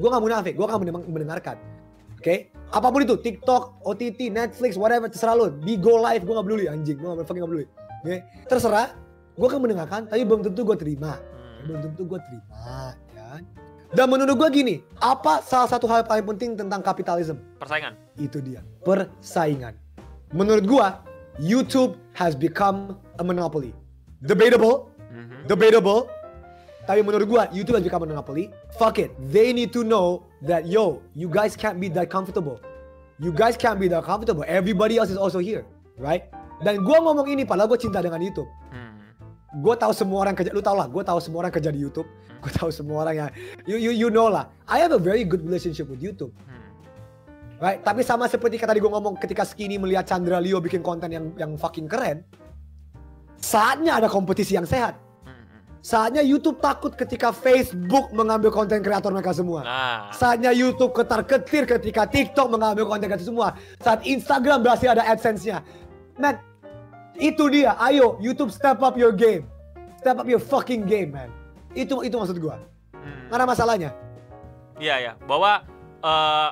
Gue 0.00 0.08
gak 0.08 0.24
munafik, 0.24 0.56
gue 0.56 0.64
akan 0.64 1.04
mendengarkan. 1.04 1.60
Oke, 2.16 2.24
okay? 2.24 2.38
apa 2.72 2.88
pun 2.88 3.04
itu, 3.04 3.20
TikTok, 3.20 3.84
OTT, 3.84 4.32
Netflix, 4.32 4.80
whatever, 4.80 5.12
terserah 5.12 5.36
lo. 5.36 5.52
Di 5.52 5.76
Go 5.76 6.00
Live, 6.00 6.24
gue 6.24 6.32
gak 6.32 6.46
peduli, 6.48 6.64
anjing, 6.64 6.96
gue 6.96 7.08
gak 7.12 7.28
fucking 7.28 7.44
gak 7.44 7.50
peduli. 7.52 7.66
Oke, 7.68 8.04
okay? 8.08 8.18
terserah, 8.48 8.96
gue 9.36 9.46
akan 9.52 9.60
mendengarkan, 9.68 10.00
tapi 10.08 10.24
belum 10.24 10.40
tentu 10.48 10.64
gue 10.64 10.76
terima. 10.80 11.20
Belum 11.68 11.80
tentu 11.84 12.02
gue 12.08 12.18
terima, 12.24 12.96
ya. 13.12 13.44
Dan 13.92 14.06
menurut 14.08 14.32
gue 14.32 14.48
gini, 14.48 14.74
apa 14.96 15.44
salah 15.44 15.68
satu 15.68 15.84
hal 15.92 16.08
paling 16.08 16.24
penting 16.24 16.56
tentang 16.56 16.80
kapitalisme? 16.80 17.36
Persaingan. 17.60 17.92
Itu 18.16 18.40
dia, 18.40 18.64
persaingan. 18.80 19.76
Menurut 20.32 20.64
gue, 20.64 20.86
YouTube 21.36 22.00
has 22.16 22.32
become 22.32 22.96
a 23.20 23.24
monopoly 23.24 23.76
debatable, 24.22 24.92
mm-hmm. 25.10 25.48
debatable. 25.48 26.08
Tapi 26.88 27.04
menurut 27.04 27.26
gua, 27.28 27.42
YouTube 27.52 27.76
has 27.78 27.84
become 27.84 28.02
a 28.02 28.08
monopoly. 28.08 28.50
Fuck 28.74 28.98
it. 28.98 29.12
They 29.30 29.52
need 29.52 29.70
to 29.76 29.84
know 29.84 30.26
that 30.42 30.66
yo, 30.66 31.04
you 31.12 31.28
guys 31.30 31.54
can't 31.54 31.78
be 31.78 31.92
that 31.92 32.08
comfortable. 32.10 32.58
You 33.20 33.30
guys 33.30 33.54
can't 33.54 33.76
be 33.76 33.86
that 33.92 34.02
comfortable. 34.02 34.42
Everybody 34.48 34.96
else 34.96 35.12
is 35.12 35.20
also 35.20 35.38
here, 35.38 35.62
right? 36.00 36.26
Dan 36.64 36.82
gua 36.82 37.04
ngomong 37.04 37.28
ini 37.28 37.44
padahal 37.44 37.68
gua 37.68 37.78
cinta 37.78 38.00
dengan 38.00 38.18
YouTube. 38.18 38.48
Hmm. 38.72 38.90
Gue 39.50 39.74
tahu 39.74 39.90
semua 39.90 40.22
orang 40.22 40.38
kerja, 40.38 40.54
lu 40.54 40.62
tau 40.62 40.78
lah, 40.78 40.86
gue 40.86 41.02
tahu 41.02 41.18
semua 41.18 41.42
orang 41.42 41.50
kerja 41.50 41.74
di 41.74 41.82
YouTube. 41.82 42.06
Hmm. 42.06 42.38
Gue 42.38 42.52
tahu 42.54 42.70
semua 42.70 43.02
orang 43.02 43.14
yang, 43.18 43.28
you, 43.66 43.82
you, 43.82 43.90
you 43.90 44.08
know 44.08 44.30
lah. 44.30 44.46
I 44.70 44.78
have 44.78 44.94
a 44.94 45.02
very 45.02 45.26
good 45.26 45.42
relationship 45.42 45.90
with 45.90 45.98
YouTube. 45.98 46.30
Hmm. 46.46 46.62
Right? 47.58 47.82
Tapi 47.82 48.06
sama 48.06 48.30
seperti 48.30 48.62
kata 48.62 48.72
tadi 48.72 48.80
gue 48.80 48.88
ngomong 48.88 49.18
ketika 49.18 49.42
Skinny 49.42 49.76
melihat 49.76 50.06
Chandra 50.06 50.38
Leo 50.38 50.62
bikin 50.62 50.86
konten 50.86 51.10
yang 51.10 51.34
yang 51.34 51.58
fucking 51.58 51.90
keren. 51.90 52.22
Saatnya 53.40 53.96
ada 53.96 54.08
kompetisi 54.08 54.54
yang 54.54 54.68
sehat. 54.68 54.96
Saatnya 55.80 56.20
YouTube 56.20 56.60
takut 56.60 56.92
ketika 56.92 57.32
Facebook 57.32 58.12
mengambil 58.12 58.52
konten 58.52 58.84
kreator 58.84 59.16
mereka 59.16 59.32
semua. 59.32 59.64
Nah. 59.64 60.12
Saatnya 60.12 60.52
YouTube 60.52 60.92
ketar-ketir 60.92 61.64
ketika 61.64 62.04
TikTok 62.04 62.52
mengambil 62.52 62.84
konten 62.84 63.08
kreator 63.08 63.24
semua. 63.24 63.56
Saat 63.80 64.04
Instagram 64.04 64.60
berhasil 64.60 64.92
ada 64.92 65.08
AdSense-nya. 65.08 65.64
Man, 66.20 66.36
Itu 67.16 67.48
dia. 67.52 67.76
Ayo, 67.80 68.20
YouTube 68.20 68.52
step 68.52 68.80
up 68.84 68.96
your 68.96 69.12
game. 69.12 69.48
Step 70.00 70.20
up 70.20 70.28
your 70.28 70.40
fucking 70.40 70.84
game, 70.88 71.12
man. 71.12 71.28
Itu 71.76 72.00
itu 72.04 72.16
maksud 72.16 72.36
gua. 72.40 72.60
Hmm. 72.96 73.28
Ada 73.32 73.44
masalahnya. 73.44 73.90
Iya 74.80 74.96
ya, 75.00 75.12
bahwa 75.28 75.60
eh, 76.00 76.48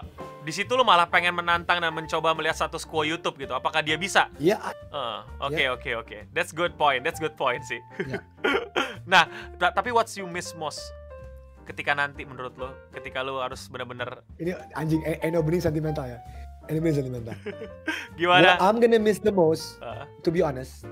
di 0.48 0.56
situ 0.56 0.72
lu 0.72 0.80
malah 0.80 1.04
pengen 1.04 1.36
menantang 1.36 1.76
dan 1.76 1.92
mencoba 1.92 2.32
melihat 2.32 2.56
status 2.56 2.88
quo 2.88 3.04
YouTube 3.04 3.36
gitu. 3.36 3.52
Apakah 3.52 3.84
dia 3.84 4.00
bisa? 4.00 4.32
Ya, 4.40 4.56
Eh, 4.88 5.20
Oke 5.44 5.68
oke 5.68 5.90
oke, 6.00 6.18
that's 6.32 6.56
good 6.56 6.72
point, 6.74 7.04
that's 7.04 7.20
good 7.20 7.36
point 7.36 7.60
sih. 7.62 7.76
Ya. 8.08 8.24
nah, 9.12 9.28
ta- 9.60 9.76
tapi 9.76 9.92
what's 9.92 10.16
you 10.16 10.24
miss 10.24 10.56
most 10.56 10.80
ketika 11.68 11.92
nanti 11.92 12.24
menurut 12.24 12.56
lo, 12.56 12.72
ketika 12.88 13.20
lo 13.20 13.44
harus 13.44 13.68
benar-benar 13.68 14.24
ini 14.40 14.56
anjing 14.72 15.04
Eno 15.20 15.44
bening 15.44 15.60
sentimental 15.60 16.08
ya. 16.08 16.16
Eno 16.64 16.80
bening 16.80 16.96
sentimental. 16.96 17.36
gimana? 18.20 18.56
What 18.56 18.64
I'm 18.64 18.80
gonna 18.80 18.96
miss 18.96 19.20
the 19.20 19.28
most, 19.28 19.76
Eh, 19.84 20.08
to 20.24 20.32
be 20.32 20.40
honest, 20.40 20.88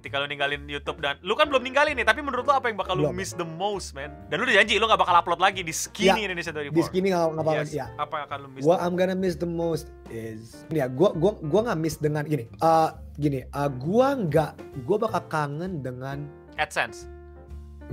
ketika 0.00 0.16
lo 0.16 0.24
ninggalin 0.24 0.64
YouTube 0.64 0.96
dan 0.98 1.20
lu 1.20 1.36
kan 1.36 1.44
belum 1.46 1.60
ninggalin 1.60 1.92
nih, 1.92 2.02
tapi 2.02 2.24
menurut 2.24 2.42
lo 2.42 2.56
apa 2.56 2.72
yang 2.72 2.80
bakal 2.80 2.96
Belum. 2.96 3.12
miss 3.12 3.36
the 3.36 3.44
most, 3.44 3.92
man? 3.92 4.08
Dan 4.32 4.40
lu 4.40 4.48
udah 4.48 4.56
janji 4.56 4.80
lo 4.80 4.88
gak 4.88 4.96
bakal 4.96 5.12
upload 5.14 5.38
lagi 5.38 5.60
di 5.60 5.70
Skinny 5.70 6.24
Ya, 6.24 6.26
Indonesia 6.26 6.50
24. 6.50 6.72
di 6.72 6.82
skinny 6.82 7.08
nggak 7.12 7.36
bakal 7.36 7.54
Yes. 7.60 7.76
ya. 7.76 7.86
Apa 7.94 8.14
yang 8.16 8.24
akan 8.26 8.38
lo 8.40 8.48
miss? 8.48 8.62
What 8.64 8.80
I'm 8.80 8.96
gonna 8.96 9.12
miss 9.12 9.36
the 9.36 9.44
most 9.46 9.92
is 10.08 10.64
ya 10.72 10.88
gua 10.88 11.12
gua 11.12 11.36
gua 11.38 11.60
nggak 11.68 11.78
miss 11.78 12.00
dengan 12.00 12.24
gini. 12.24 12.48
Uh, 12.58 12.88
gini, 13.14 13.44
uh, 13.46 13.68
gua 13.68 14.16
nggak 14.16 14.50
gua 14.82 14.96
bakal 14.98 15.22
kangen 15.28 15.84
dengan 15.84 16.24
AdSense. 16.56 17.04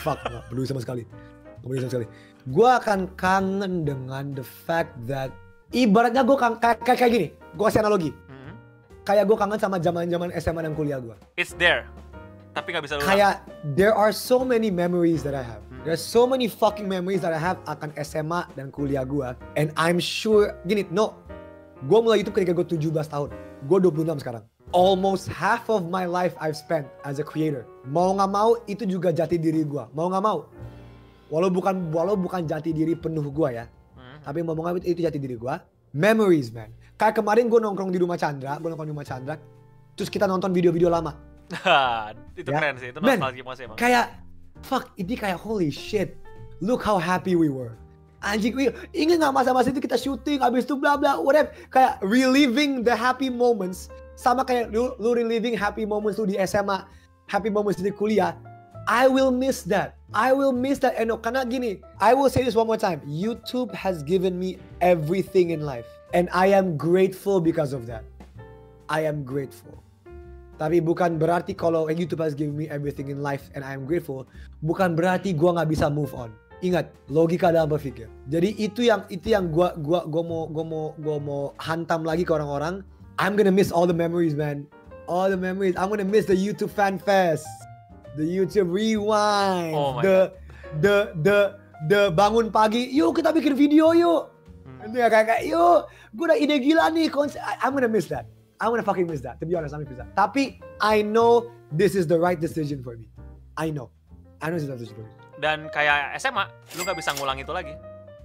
fuck 0.00 0.22
nggak 0.22 0.46
peduli 0.46 0.64
sama 0.64 0.78
sekali. 0.78 1.02
Nggak 1.02 1.66
peduli 1.66 1.80
sama 1.82 1.92
sekali. 1.92 2.06
Gua 2.46 2.78
akan 2.78 2.98
kangen 3.14 3.82
dengan 3.82 4.24
the 4.32 4.44
fact 4.44 4.94
that 5.04 5.34
ibaratnya 5.70 6.22
gua 6.22 6.38
kang- 6.38 6.60
kayak 6.60 6.78
kayak, 6.80 7.10
gini. 7.10 7.26
Gua 7.54 7.66
kasih 7.66 7.82
analogi. 7.82 8.14
Kayak 9.04 9.28
gua 9.28 9.36
kangen 9.36 9.60
sama 9.60 9.76
zaman-zaman 9.76 10.32
SMA 10.40 10.60
dan 10.64 10.72
kuliah 10.72 10.96
gua. 10.96 11.20
It's 11.36 11.52
there, 11.60 11.84
tapi 12.56 12.72
nggak 12.72 12.88
bisa 12.88 12.96
lo. 12.96 13.04
Kayak 13.04 13.44
there 13.76 13.92
are 13.92 14.16
so 14.16 14.40
many 14.40 14.72
memories 14.72 15.20
that 15.20 15.36
I 15.36 15.44
have. 15.44 15.60
Hmm. 15.68 15.84
There's 15.84 16.00
so 16.00 16.24
many 16.24 16.48
fucking 16.48 16.88
memories 16.88 17.20
that 17.20 17.36
I 17.36 17.40
have 17.42 17.60
akan 17.68 17.92
SMA 18.00 18.48
dan 18.56 18.72
kuliah 18.72 19.04
gua. 19.04 19.36
And 19.60 19.76
I'm 19.76 20.00
sure 20.00 20.56
gini, 20.64 20.88
no. 20.88 21.20
Gua 21.84 22.00
mulai 22.00 22.24
YouTube 22.24 22.40
ketika 22.40 22.56
gua 22.56 22.64
17 22.64 23.12
tahun. 23.12 23.28
Gua 23.68 23.76
26 23.76 24.24
sekarang. 24.24 24.48
Almost 24.72 25.28
half 25.28 25.68
of 25.68 25.92
my 25.92 26.08
life 26.08 26.32
I've 26.40 26.56
spent 26.56 26.88
as 27.04 27.20
a 27.20 27.26
creator. 27.28 27.68
Mau 27.84 28.16
nggak 28.16 28.30
mau 28.32 28.56
itu 28.64 28.88
juga 28.88 29.12
jati 29.12 29.36
diri 29.36 29.68
gua. 29.68 29.92
Mau 29.92 30.08
nggak 30.08 30.24
mau. 30.24 30.48
Walau 31.28 31.52
bukan 31.52 31.92
walau 31.92 32.16
bukan 32.16 32.48
jati 32.48 32.72
diri 32.72 32.96
penuh 32.96 33.28
gua 33.28 33.52
ya. 33.52 33.64
Hmm. 34.00 34.24
Tapi 34.24 34.40
mau 34.40 34.56
nggak 34.56 34.64
mau 34.64 34.80
itu 34.80 35.04
jati 35.04 35.20
diri 35.20 35.36
gua. 35.36 35.60
Memories 35.94 36.50
man. 36.50 36.74
Kayak 36.94 37.22
kemarin 37.22 37.46
gua 37.46 37.62
nongkrong 37.62 37.88
di 37.88 37.98
rumah 37.98 38.18
Chandra. 38.18 38.58
Gua 38.58 38.74
nongkrong 38.74 38.90
di 38.90 38.94
rumah 38.94 39.06
Chandra. 39.06 39.34
Terus 39.94 40.10
kita 40.10 40.26
nonton 40.26 40.50
video-video 40.50 40.90
lama. 40.90 41.14
itu 42.34 42.50
Ya. 42.50 42.56
keren 42.58 42.74
sih, 42.76 42.88
itu 42.90 42.98
Man, 42.98 43.20
nostalgia 43.20 43.44
masih 43.44 43.62
emang. 43.68 43.76
kayak 43.76 44.06
fuck 44.64 44.90
ini 44.96 45.14
kayak 45.14 45.36
holy 45.36 45.68
shit 45.68 46.16
look 46.58 46.80
how 46.80 46.96
happy 46.96 47.36
we 47.36 47.52
were 47.52 47.76
anjing 48.24 48.56
we 48.56 48.72
ingat 48.96 49.20
nggak 49.20 49.28
masa-masa 49.30 49.68
itu 49.68 49.76
kita 49.76 50.00
syuting 50.00 50.40
abis 50.40 50.64
itu 50.64 50.72
bla 50.72 50.96
bla 50.96 51.20
whatever 51.20 51.52
kayak 51.68 52.00
reliving 52.00 52.80
the 52.80 52.96
happy 52.96 53.28
moments 53.28 53.92
sama 54.16 54.40
kayak 54.40 54.72
lu, 54.72 54.96
lu 54.96 55.12
reliving 55.12 55.52
happy 55.52 55.84
moments 55.84 56.16
lu 56.16 56.24
di 56.24 56.40
SMA 56.48 56.88
happy 57.28 57.52
moments 57.52 57.76
di 57.76 57.92
kuliah 57.92 58.32
I 58.88 59.04
will 59.04 59.28
miss 59.28 59.68
that 59.68 60.00
I 60.14 60.30
will 60.30 60.54
miss 60.54 60.78
that 60.86 60.94
Eno 60.94 61.18
karena 61.18 61.42
gini 61.42 61.82
I 61.98 62.14
will 62.14 62.30
say 62.30 62.46
this 62.46 62.54
one 62.54 62.70
more 62.70 62.78
time 62.78 63.02
YouTube 63.02 63.74
has 63.74 64.06
given 64.06 64.38
me 64.38 64.62
everything 64.78 65.50
in 65.50 65.66
life 65.66 65.90
and 66.14 66.30
I 66.30 66.54
am 66.54 66.78
grateful 66.78 67.42
because 67.42 67.74
of 67.74 67.90
that 67.90 68.06
I 68.86 69.02
am 69.10 69.26
grateful 69.26 69.84
tapi 70.54 70.78
bukan 70.78 71.18
berarti 71.18 71.50
kalau 71.54 71.90
YouTube 71.90 72.22
has 72.22 72.34
given 72.34 72.54
me 72.54 72.70
everything 72.70 73.10
in 73.10 73.18
life 73.22 73.50
and 73.58 73.66
I 73.66 73.74
am 73.74 73.90
grateful, 73.90 74.26
bukan 74.62 74.94
berarti 74.94 75.34
gua 75.34 75.58
nggak 75.58 75.70
bisa 75.74 75.90
move 75.90 76.14
on. 76.14 76.30
Ingat, 76.62 76.94
logika 77.10 77.50
dalam 77.50 77.68
berpikir. 77.74 78.06
Jadi 78.30 78.54
itu 78.56 78.86
yang 78.86 79.02
itu 79.10 79.34
yang 79.34 79.50
gua 79.50 79.74
gua 79.74 80.06
gua 80.06 80.22
mau 80.22 80.42
gua 80.46 80.64
mau 80.64 80.84
gua 81.02 81.16
mau 81.18 81.42
hantam 81.58 82.06
lagi 82.06 82.22
ke 82.22 82.30
orang-orang. 82.30 82.86
I'm 83.18 83.34
gonna 83.34 83.54
miss 83.54 83.74
all 83.74 83.86
the 83.86 83.96
memories, 83.96 84.38
man. 84.38 84.70
All 85.10 85.26
the 85.26 85.38
memories. 85.38 85.74
I'm 85.74 85.90
gonna 85.90 86.06
miss 86.06 86.30
the 86.30 86.38
YouTube 86.38 86.70
Fan 86.70 87.02
Fest, 87.02 87.44
the 88.14 88.24
YouTube 88.24 88.70
Rewind, 88.70 89.74
Oh 89.74 89.98
the 90.00 90.32
the 90.78 90.96
the 91.20 91.38
the 91.86 92.00
bangun 92.10 92.48
pagi. 92.48 92.90
Yuk 92.90 93.18
kita 93.18 93.30
bikin 93.30 93.54
video 93.54 93.90
yuk. 93.92 94.30
Hmm. 94.64 94.88
Itu 94.88 94.96
ya 94.98 95.08
kayak, 95.08 95.44
yuk, 95.44 95.88
gue 96.12 96.24
udah 96.24 96.38
ide 96.38 96.56
gila 96.58 96.88
nih 96.90 97.08
konser. 97.08 97.40
I- 97.40 97.60
I'm 97.62 97.72
gonna 97.72 97.90
miss 97.90 98.08
that. 98.08 98.24
I'm 98.62 98.70
gonna 98.70 98.86
fucking 98.86 99.04
miss 99.04 99.20
that. 99.22 99.36
To 99.40 99.44
be 99.44 99.52
honest, 99.54 99.74
I'm 99.74 99.82
gonna 99.82 99.90
miss 99.92 100.00
that. 100.00 100.10
Tapi 100.14 100.56
I 100.78 101.02
know 101.02 101.50
this 101.68 101.92
is 101.92 102.06
the 102.06 102.16
right 102.16 102.38
decision 102.38 102.80
for 102.80 102.94
me. 102.96 103.10
I 103.54 103.68
know. 103.68 103.90
I 104.40 104.48
know 104.48 104.56
this 104.56 104.64
is 104.64 104.70
the 104.70 104.74
right 104.74 104.82
decision 104.82 104.96
for 104.98 105.06
me. 105.06 105.12
Dan 105.38 105.68
kayak 105.68 106.14
SMA, 106.16 106.46
lu 106.78 106.86
nggak 106.86 106.96
bisa 106.96 107.10
ngulang 107.18 107.36
itu 107.36 107.50
lagi. 107.50 107.74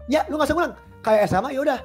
Ya, 0.09 0.25
lu 0.29 0.37
gak 0.37 0.49
usah 0.49 0.55
ngulang. 0.55 0.73
Kayak 1.01 1.21
SMA 1.27 1.49
ya 1.53 1.61
udah. 1.61 1.79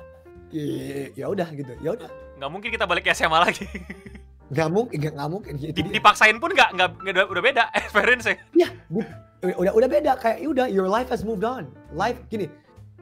Ya- 0.54 1.10
Ya 1.16 1.26
udah 1.28 1.48
gitu. 1.50 1.72
Ya 1.82 1.90
udah. 1.92 2.08
Nggak 2.38 2.50
mungkin 2.52 2.68
kita 2.70 2.84
balik 2.84 3.04
ke 3.04 3.12
SMA 3.12 3.38
lagi. 3.40 3.64
Gak 4.54 4.70
mungkin, 4.70 4.96
gak, 5.02 5.14
gak 5.18 5.30
mungkin. 5.30 5.52
Gitu 5.58 5.82
dipaksain 5.90 6.38
pun 6.38 6.54
nggak 6.54 6.78
nggak 6.78 6.88
nggak- 7.02 7.28
udah, 7.28 7.42
beda 7.42 7.62
experience 7.78 8.24
Ya, 8.54 8.70
di- 8.88 9.06
udah 9.42 9.72
udah 9.74 9.88
beda 9.90 10.12
kayak 10.16 10.38
ya 10.40 10.48
udah 10.48 10.66
your 10.70 10.86
life 10.88 11.10
has 11.10 11.26
moved 11.26 11.42
on. 11.42 11.68
Life 11.92 12.16
gini. 12.30 12.46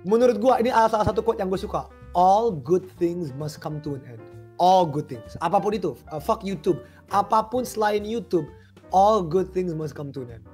Menurut 0.03 0.43
gua 0.43 0.59
ini 0.59 0.73
salah 0.75 1.07
satu 1.07 1.23
quote 1.23 1.39
yang 1.39 1.47
gue 1.47 1.61
suka. 1.61 1.87
All 2.17 2.51
good 2.51 2.85
things 2.99 3.31
must 3.39 3.63
come 3.63 3.79
to 3.87 3.95
an 3.95 4.03
end. 4.09 4.21
All 4.59 4.83
good 4.83 5.07
things. 5.07 5.39
Apa 5.39 5.63
pun 5.63 5.73
itu. 5.73 5.95
Uh, 6.11 6.19
fuck 6.19 6.43
YouTube. 6.43 6.83
Apa 7.15 7.47
pun 7.47 7.63
selain 7.63 8.03
YouTube. 8.03 8.49
All 8.91 9.23
good 9.23 9.55
things 9.55 9.73
must 9.73 9.95
come 9.95 10.11
to 10.11 10.27
an 10.27 10.41
end. 10.41 10.45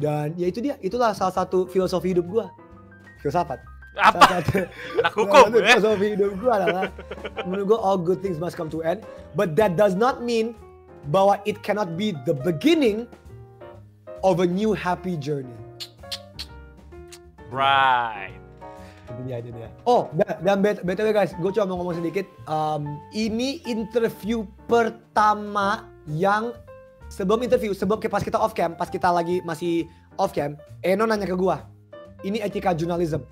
Dan 0.00 0.32
ya 0.40 0.48
itu 0.48 0.64
dia. 0.64 0.80
Itulah 0.80 1.12
salah 1.12 1.34
satu 1.36 1.68
filosofi 1.68 2.16
hidup 2.16 2.24
gua. 2.26 2.46
Filsafat. 3.20 3.60
Apa? 3.98 4.42
Anak 5.02 5.12
hukum 5.18 5.50
satu 5.50 5.58
ya? 5.58 5.66
filosofi 5.74 6.06
hidup 6.14 6.32
gua 6.38 6.52
adalah 6.62 6.84
menurut 7.42 7.64
gua 7.74 7.78
all 7.82 7.98
good 7.98 8.22
things 8.22 8.38
must 8.38 8.54
come 8.54 8.70
to 8.70 8.84
end. 8.86 9.02
But 9.34 9.58
that 9.58 9.74
does 9.74 9.98
not 9.98 10.22
mean 10.22 10.54
bahwa 11.10 11.42
it 11.48 11.64
cannot 11.66 11.98
be 11.98 12.14
the 12.28 12.36
beginning 12.36 13.10
of 14.22 14.38
a 14.40 14.48
new 14.48 14.76
happy 14.76 15.16
journey. 15.16 15.54
Right. 17.50 18.36
Itu 19.10 19.20
dia, 19.26 19.36
itu 19.42 19.50
dia. 19.50 19.68
Oh, 19.82 20.06
dan, 20.38 20.62
btw 20.62 21.10
guys, 21.10 21.34
gue 21.34 21.50
cuma 21.50 21.66
mau 21.66 21.82
ngomong 21.82 21.98
sedikit. 21.98 22.30
Um, 22.46 22.86
ini 23.10 23.58
interview 23.66 24.46
pertama 24.70 25.90
yang 26.06 26.54
sebelum 27.10 27.42
interview, 27.42 27.74
sebelum 27.74 27.98
pas 28.06 28.22
kita 28.22 28.38
off 28.38 28.54
cam, 28.54 28.78
pas 28.78 28.86
kita 28.86 29.10
lagi 29.10 29.42
masih 29.42 29.90
off 30.14 30.30
cam, 30.30 30.54
Eno 30.86 31.10
nanya 31.10 31.26
ke 31.26 31.34
gue, 31.34 31.56
ini 32.22 32.38
etika 32.38 32.70
jurnalism. 32.70 33.26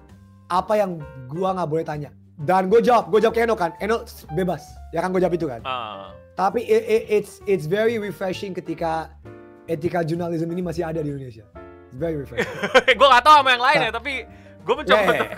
Apa 0.49 0.75
yang 0.75 0.99
gua 1.29 1.53
nggak 1.53 1.69
boleh 1.69 1.85
tanya? 1.85 2.11
Dan 2.39 2.71
gue 2.71 2.79
jawab, 2.79 3.11
gue 3.11 3.19
jawab 3.19 3.35
ke 3.35 3.43
Eno 3.43 3.53
kan, 3.53 3.75
Eno 3.79 4.07
bebas, 4.31 4.63
ya 4.95 5.03
kan 5.03 5.11
gue 5.11 5.19
jawab 5.19 5.35
itu 5.35 5.45
kan. 5.45 5.59
Ah. 5.67 6.15
Tapi 6.33 6.63
i- 6.63 6.87
i- 6.87 7.07
it's 7.13 7.43
it's 7.45 7.67
very 7.67 7.99
refreshing 7.99 8.55
ketika 8.55 9.11
etika 9.67 10.07
jurnalism 10.07 10.47
ini 10.49 10.63
masih 10.63 10.87
ada 10.87 11.03
di 11.03 11.11
Indonesia. 11.11 11.43
It's 11.91 11.99
very 11.99 12.15
refreshing. 12.15 12.47
gue 12.99 13.09
nggak 13.11 13.25
tahu 13.27 13.43
sama 13.43 13.51
yang 13.51 13.65
lain 13.67 13.79
ya, 13.83 13.91
tapi 13.91 14.13
gue 14.63 14.75
mencoba. 14.77 15.03
Yeah, 15.03 15.19
yeah, 15.19 15.31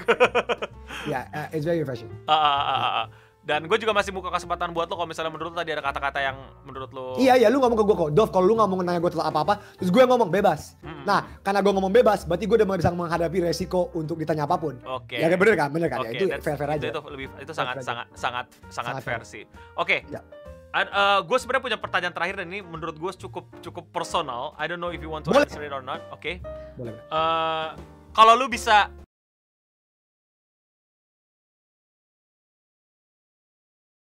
yeah, 1.09 1.25
uh, 1.33 1.49
it's 1.51 1.64
very 1.64 1.81
refreshing. 1.81 2.12
Ah, 2.29 2.37
ah, 2.37 2.61
ah, 2.61 2.81
ah. 2.85 3.07
Dan 3.51 3.67
gue 3.67 3.79
juga 3.83 3.91
masih 3.91 4.15
buka 4.15 4.31
kesempatan 4.31 4.71
buat 4.71 4.87
lo 4.87 4.95
kalau 4.95 5.11
misalnya 5.11 5.35
menurut 5.35 5.51
lo 5.51 5.59
tadi 5.59 5.75
ada 5.75 5.83
kata-kata 5.83 6.23
yang 6.23 6.39
menurut 6.63 6.91
lo. 6.95 7.19
Iya, 7.19 7.35
iya, 7.35 7.51
lu 7.51 7.59
ngomong 7.59 7.75
ke 7.75 7.83
gue 7.83 7.97
kok. 7.99 8.11
Dov, 8.15 8.31
kalau 8.31 8.47
lu 8.47 8.55
nggak 8.55 8.69
mau 8.71 8.79
nanya 8.79 9.03
gue 9.03 9.11
tentang 9.11 9.27
apa-apa, 9.27 9.59
terus 9.75 9.91
gue 9.91 10.03
ngomong 10.07 10.31
bebas. 10.31 10.79
Mm-mm. 10.87 11.03
Nah, 11.03 11.27
karena 11.43 11.59
gue 11.59 11.73
ngomong 11.75 11.91
bebas, 11.91 12.31
berarti 12.31 12.47
gue 12.47 12.57
udah 12.63 12.79
bisa 12.79 12.95
menghadapi 12.95 13.39
resiko 13.43 13.91
untuk 13.99 14.23
ditanya 14.23 14.47
apa 14.47 14.55
pun. 14.55 14.79
Oke. 14.87 15.19
Ya 15.19 15.27
bener 15.35 15.59
kan, 15.59 15.75
bener 15.75 15.91
kan? 15.91 16.07
Oke, 16.07 16.15
ya, 16.15 16.15
itu 16.15 16.25
fair-fair 16.39 16.71
aja. 16.79 16.87
Itu, 16.95 17.03
itu 17.03 17.11
lebih 17.11 17.27
itu 17.43 17.51
sangat 17.51 17.83
sangat 17.83 18.07
sangat 18.15 18.47
sangat 18.71 18.95
Sangat 18.95 19.03
fair 19.03 19.19
fair. 19.19 19.27
sih. 19.27 19.43
Oke. 19.75 20.07
Ya. 20.07 20.23
gue 21.27 21.39
sebenarnya 21.43 21.65
punya 21.67 21.79
pertanyaan 21.83 22.15
terakhir 22.15 22.39
dan 22.39 22.47
ini 22.55 22.63
menurut 22.63 22.95
gue 22.95 23.11
cukup 23.19 23.51
cukup 23.59 23.91
personal. 23.91 24.55
I 24.55 24.71
don't 24.71 24.79
know 24.79 24.95
if 24.95 25.03
you 25.03 25.11
want 25.11 25.27
to 25.27 25.35
Boleh. 25.35 25.43
answer 25.51 25.67
it 25.67 25.75
or 25.75 25.83
not. 25.83 25.99
Oke. 26.15 26.39
Boleh. 26.79 26.95
Eh, 26.95 27.69
kalau 28.15 28.39
lu 28.39 28.47
bisa 28.47 28.87